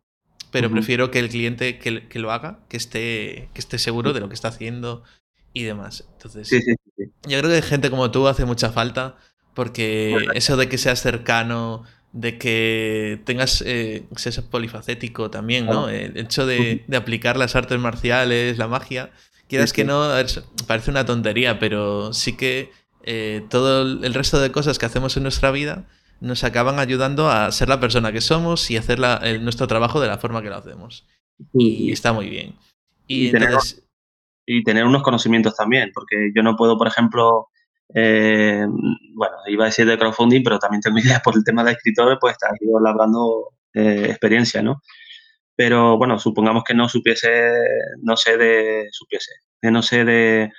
[0.52, 4.20] pero prefiero que el cliente que, que, lo haga, que esté, que esté seguro de
[4.20, 5.04] lo que está haciendo
[5.54, 6.06] y demás.
[6.14, 6.50] Entonces,
[7.28, 9.18] yo creo que gente como tú hace mucha falta
[9.54, 11.84] porque eso de que seas cercano,
[12.14, 15.90] de que tengas eh, seas polifacético también, ¿no?
[15.90, 19.12] El hecho de, de, aplicar las artes marciales, la magia,
[19.48, 20.10] quieras que no,
[20.68, 22.72] parece una tontería, pero sí que
[23.04, 25.88] eh, todo el resto de cosas que hacemos en nuestra vida
[26.22, 30.00] nos acaban ayudando a ser la persona que somos y hacer la, el, nuestro trabajo
[30.00, 31.06] de la forma que lo hacemos.
[31.54, 32.56] Y está muy bien.
[33.08, 33.76] Y, y entonces...
[33.76, 33.92] Tener,
[34.46, 37.50] y tener unos conocimientos también, porque yo no puedo, por ejemplo,
[37.94, 38.66] eh,
[39.14, 42.18] bueno, iba a decir de crowdfunding, pero también tengo ideas por el tema de escritores,
[42.20, 42.52] pues estar
[42.84, 44.82] labrando eh, experiencia, ¿no?
[45.56, 47.52] Pero bueno, supongamos que no supiese,
[48.02, 50.52] no sé de, supiese, no sé de,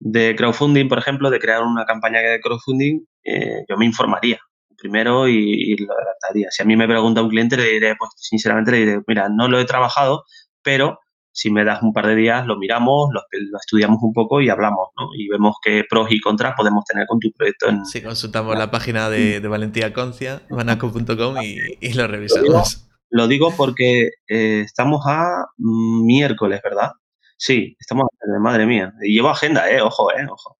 [0.00, 4.38] de crowdfunding, por ejemplo, de crear una campaña de crowdfunding, eh, yo me informaría
[4.76, 6.48] primero y, y, lo adaptaría.
[6.50, 9.48] Si a mí me pregunta un cliente, le diré, pues sinceramente le diré, mira, no
[9.48, 10.24] lo he trabajado,
[10.62, 10.98] pero
[11.32, 14.48] si me das un par de días, lo miramos, lo, lo, estudiamos un poco y
[14.48, 15.08] hablamos, ¿no?
[15.14, 17.68] Y vemos qué pros y contras podemos tener con tu proyecto.
[17.68, 17.84] En...
[17.84, 22.48] Sí, consultamos la página de, de Valentía Concia, manaco.com y, y, lo revisamos.
[22.48, 22.64] Lo digo,
[23.10, 26.92] lo digo porque eh, estamos a miércoles, ¿verdad?
[27.36, 28.92] Sí, estamos a madre mía.
[29.02, 30.56] Y llevo agenda, eh, ojo, eh, ojo.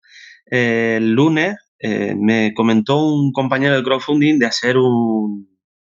[0.51, 5.49] Eh, el lunes eh, me comentó un compañero del crowdfunding de hacer un,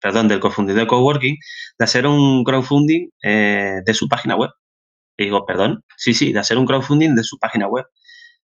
[0.01, 1.37] perdón, del crowdfunding, del coworking,
[1.77, 4.51] de hacer un crowdfunding eh, de su página web.
[5.17, 7.85] Y digo, perdón, sí, sí, de hacer un crowdfunding de su página web,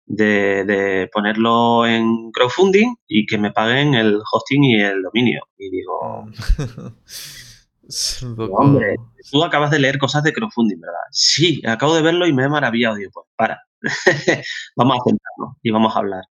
[0.07, 5.43] de, de, ponerlo en crowdfunding y que me paguen el hosting y el dominio.
[5.57, 6.26] Y digo,
[8.37, 8.55] poco...
[8.57, 8.97] hombre,
[9.30, 10.99] tú acabas de leer cosas de crowdfunding, ¿verdad?
[11.11, 12.97] Sí, acabo de verlo y me he maravillado.
[12.97, 13.61] Digo, pues para,
[14.76, 16.24] vamos a sentarnos y vamos a hablar.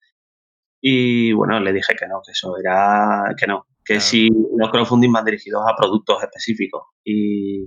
[0.80, 4.00] Y bueno, le dije que no, que eso era, que no, que claro.
[4.00, 6.82] si los crowdfunding van dirigidos a productos específicos.
[7.04, 7.66] Y,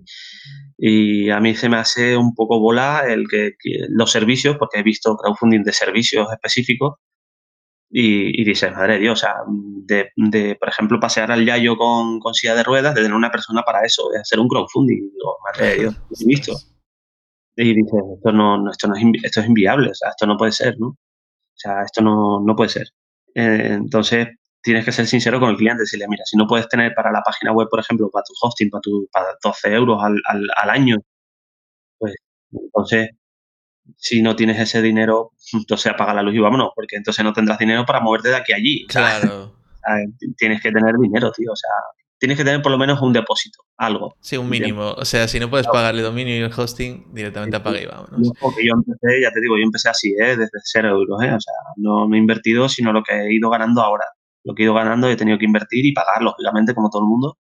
[0.78, 4.80] y, a mí se me hace un poco bola el que, que, los servicios, porque
[4.80, 6.96] he visto crowdfunding de servicios específicos,
[7.96, 12.34] y, dices, madre de Dios, o sea, de, por ejemplo, pasear al Yayo con, con,
[12.34, 15.12] silla de ruedas, de tener una persona para eso, de hacer un crowdfunding.
[15.12, 16.54] Digo, madre de Dios, he visto.
[17.56, 20.52] Y dices, esto, no, esto, no es, esto es inviable, o sea, esto no puede
[20.52, 20.88] ser, ¿no?
[20.88, 22.88] O sea, esto no, no puede ser.
[23.36, 24.28] Eh, entonces,
[24.62, 27.22] tienes que ser sincero con el cliente, decirle, mira, si no puedes tener para la
[27.22, 30.70] página web, por ejemplo, para tu hosting, para, tu, para 12 euros al, al, al
[30.70, 30.98] año,
[31.98, 32.16] pues
[32.52, 33.10] entonces
[33.98, 37.58] si no tienes ese dinero, entonces apaga la luz y vámonos, porque entonces no tendrás
[37.58, 38.86] dinero para moverte de aquí a allí.
[38.88, 39.56] Claro.
[40.38, 41.52] tienes que tener dinero, tío.
[41.52, 41.70] O sea,
[42.24, 44.16] tienes que tener por lo menos un depósito, algo.
[44.22, 44.92] Sí, un mínimo.
[44.92, 48.32] O sea, si no puedes pagarle dominio y el hosting, directamente apaga y vámonos.
[48.40, 50.38] Porque yo empecé, ya te digo, yo empecé así, ¿eh?
[50.38, 51.22] desde cero euros.
[51.22, 51.34] ¿eh?
[51.34, 54.06] O sea, no, he invertido, sino lo que he ido ganando ahora.
[54.46, 57.10] Lo que he ido ganando he tenido que invertir y pagar, lógicamente, como todo el
[57.10, 57.38] mundo.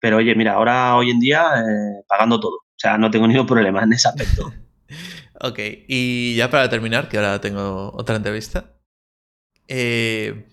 [0.00, 2.56] Pero oye, mira, ahora hoy en día eh, pagando todo.
[2.56, 4.50] O sea, no tengo ningún problema en ese aspecto.
[5.42, 8.74] Ok, y ya para terminar, que ahora tengo otra entrevista.
[9.68, 10.49] Eh,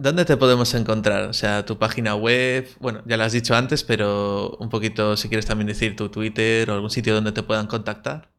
[0.00, 1.24] ¿Dónde te podemos encontrar?
[1.24, 5.28] O sea, tu página web, bueno, ya lo has dicho antes, pero un poquito si
[5.28, 8.30] quieres también decir tu Twitter o algún sitio donde te puedan contactar.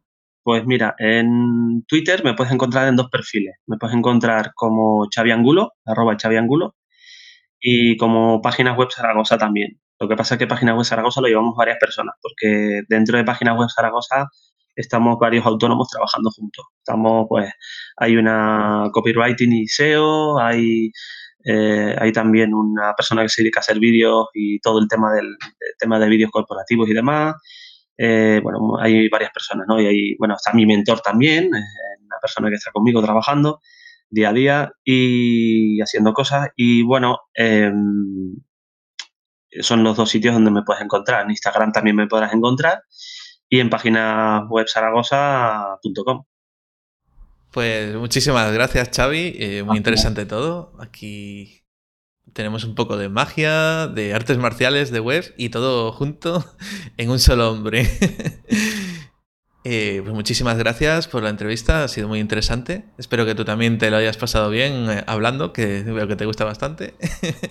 [0.42, 3.56] Pues mira, en Twitter me puedes encontrar en dos perfiles.
[3.66, 6.76] Me puedes encontrar como Xavi Angulo, arroba Xavi Angulo,
[7.60, 9.78] y como páginas web Zaragoza también.
[9.98, 13.24] Lo que pasa es que páginas web Zaragoza lo llevamos varias personas, porque dentro de
[13.24, 14.28] páginas web Zaragoza
[14.76, 16.64] estamos varios autónomos trabajando juntos.
[16.78, 17.52] Estamos, pues,
[17.98, 20.90] hay una copywriting y SEO, hay,
[21.44, 25.12] eh, hay también una persona que se dedica a hacer vídeos y todo el tema
[25.14, 25.36] del,
[25.78, 27.34] tema de vídeos corporativos y demás.
[27.96, 29.80] Eh, bueno, hay varias personas, ¿no?
[29.80, 33.60] Y hay, bueno, está mi mentor también, una persona que está conmigo trabajando
[34.10, 36.48] día a día y haciendo cosas.
[36.56, 38.36] Y bueno, em,
[39.60, 41.24] son los dos sitios donde me puedes encontrar.
[41.24, 42.82] En Instagram también me podrás encontrar
[43.48, 46.24] y en página web zaragoza.com.
[47.50, 49.34] Pues muchísimas gracias, Xavi.
[49.38, 50.72] Eh, muy interesante todo.
[50.78, 51.64] Aquí
[52.32, 56.44] tenemos un poco de magia, de artes marciales, de web y todo junto
[56.96, 57.88] en un solo hombre.
[59.62, 62.86] Eh, pues muchísimas gracias por la entrevista, ha sido muy interesante.
[62.96, 66.24] Espero que tú también te lo hayas pasado bien eh, hablando, que veo que te
[66.24, 66.94] gusta bastante.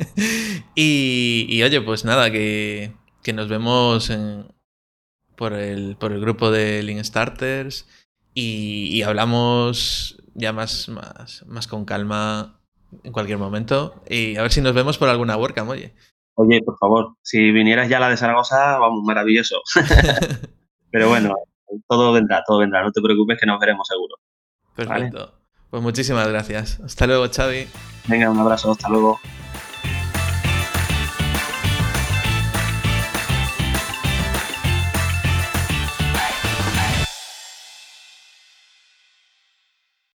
[0.76, 4.48] y, oye, pues nada, que, que nos vemos en,
[5.36, 7.86] por el, por el grupo de Link Starters
[8.34, 12.62] y, hablamos ya más, más, más con calma
[13.04, 15.94] en cualquier momento y a ver si nos vemos por alguna WordCamp, oye.
[16.36, 19.62] Oye, por favor, si vinieras ya a la de Zaragoza, vamos, maravilloso.
[20.92, 21.36] Pero bueno,
[21.88, 24.16] todo vendrá, todo vendrá, no te preocupes que nos veremos seguro.
[24.76, 25.34] Perfecto.
[25.70, 26.80] Pues muchísimas gracias.
[26.80, 27.68] Hasta luego, Xavi.
[28.08, 29.20] Venga, un abrazo, hasta luego.